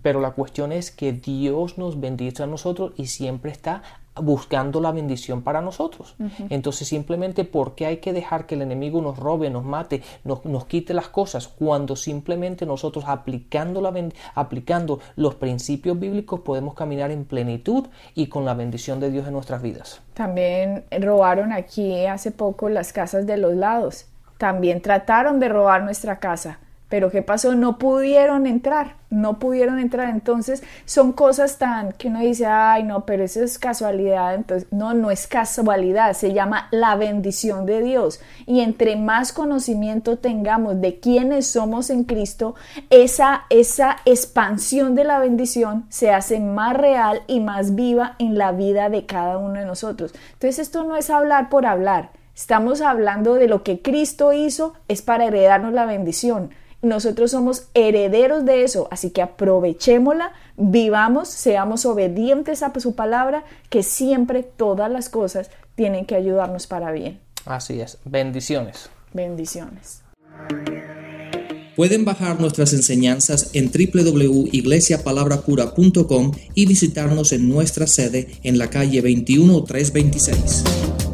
pero 0.01 0.19
la 0.19 0.31
cuestión 0.31 0.71
es 0.71 0.91
que 0.91 1.13
Dios 1.13 1.77
nos 1.77 1.99
bendice 1.99 2.43
a 2.43 2.47
nosotros 2.47 2.93
y 2.97 3.07
siempre 3.07 3.51
está 3.51 3.81
buscando 4.21 4.81
la 4.81 4.91
bendición 4.91 5.41
para 5.41 5.61
nosotros. 5.61 6.15
Entonces 6.49 6.87
simplemente 6.87 7.43
porque 7.43 7.85
hay 7.85 7.97
que 7.97 8.13
dejar 8.13 8.45
que 8.45 8.55
el 8.55 8.61
enemigo 8.61 9.01
nos 9.01 9.17
robe, 9.17 9.49
nos 9.49 9.63
mate, 9.63 10.01
nos, 10.23 10.45
nos 10.45 10.65
quite 10.65 10.93
las 10.93 11.09
cosas, 11.09 11.47
cuando 11.47 11.95
simplemente 11.95 12.65
nosotros 12.65 13.05
aplicando, 13.07 13.81
la, 13.81 13.93
aplicando 14.33 14.99
los 15.15 15.35
principios 15.35 15.99
bíblicos 15.99 16.41
podemos 16.41 16.73
caminar 16.73 17.11
en 17.11 17.25
plenitud 17.25 17.87
y 18.13 18.27
con 18.27 18.45
la 18.45 18.53
bendición 18.53 18.99
de 18.99 19.11
Dios 19.11 19.27
en 19.27 19.33
nuestras 19.33 19.61
vidas. 19.61 20.01
También 20.13 20.85
robaron 20.91 21.51
aquí 21.51 22.05
hace 22.05 22.31
poco 22.31 22.69
las 22.69 22.93
casas 22.93 23.25
de 23.27 23.37
los 23.37 23.53
lados. 23.53 24.07
También 24.37 24.81
trataron 24.81 25.39
de 25.39 25.49
robar 25.49 25.83
nuestra 25.83 26.19
casa. 26.19 26.59
Pero 26.87 27.09
¿qué 27.09 27.23
pasó? 27.23 27.55
No 27.55 27.79
pudieron 27.79 28.45
entrar, 28.45 28.97
no 29.09 29.39
pudieron 29.39 29.79
entrar. 29.79 30.09
Entonces 30.09 30.61
son 30.85 31.13
cosas 31.13 31.57
tan 31.57 31.93
que 31.93 32.09
uno 32.09 32.19
dice, 32.19 32.45
ay, 32.45 32.83
no, 32.83 33.05
pero 33.05 33.23
eso 33.23 33.43
es 33.43 33.57
casualidad. 33.57 34.35
Entonces, 34.35 34.67
no, 34.71 34.93
no 34.93 35.09
es 35.09 35.25
casualidad, 35.25 36.13
se 36.13 36.33
llama 36.33 36.67
la 36.69 36.95
bendición 36.95 37.65
de 37.65 37.81
Dios. 37.81 38.19
Y 38.45 38.59
entre 38.59 38.97
más 38.97 39.33
conocimiento 39.33 40.17
tengamos 40.17 40.79
de 40.79 40.99
quiénes 40.99 41.47
somos 41.47 41.89
en 41.89 42.03
Cristo, 42.03 42.53
esa, 42.91 43.45
esa 43.49 43.97
expansión 44.05 44.93
de 44.93 45.05
la 45.05 45.17
bendición 45.17 45.85
se 45.89 46.11
hace 46.11 46.39
más 46.39 46.77
real 46.77 47.23
y 47.25 47.39
más 47.39 47.73
viva 47.73 48.15
en 48.19 48.37
la 48.37 48.51
vida 48.51 48.89
de 48.89 49.07
cada 49.07 49.39
uno 49.39 49.53
de 49.59 49.65
nosotros. 49.65 50.13
Entonces 50.33 50.59
esto 50.59 50.83
no 50.83 50.95
es 50.97 51.09
hablar 51.09 51.49
por 51.49 51.65
hablar. 51.65 52.11
Estamos 52.35 52.81
hablando 52.81 53.35
de 53.35 53.47
lo 53.47 53.63
que 53.63 53.81
Cristo 53.81 54.33
hizo, 54.33 54.73
es 54.87 55.01
para 55.01 55.25
heredarnos 55.25 55.73
la 55.73 55.85
bendición. 55.85 56.51
Nosotros 56.85 57.31
somos 57.31 57.63
herederos 57.73 58.45
de 58.45 58.63
eso, 58.63 58.87
así 58.91 59.09
que 59.09 59.23
aprovechémosla, 59.23 60.33
vivamos, 60.55 61.29
seamos 61.29 61.83
obedientes 61.87 62.61
a 62.61 62.71
su 62.79 62.93
palabra, 62.93 63.43
que 63.71 63.81
siempre 63.81 64.43
todas 64.43 64.91
las 64.91 65.09
cosas 65.09 65.49
tienen 65.73 66.05
que 66.05 66.13
ayudarnos 66.13 66.67
para 66.67 66.91
bien. 66.91 67.19
Así 67.43 67.81
es, 67.81 67.97
bendiciones. 68.05 68.91
Bendiciones. 69.13 70.03
Pueden 71.75 72.05
bajar 72.05 72.39
nuestras 72.39 72.71
enseñanzas 72.73 73.49
en 73.53 73.71
www.iglesiapalabracura.com 73.71 76.33
y 76.53 76.67
visitarnos 76.67 77.31
en 77.31 77.49
nuestra 77.49 77.87
sede 77.87 78.27
en 78.43 78.59
la 78.59 78.69
calle 78.69 79.01
21326. 79.01 81.04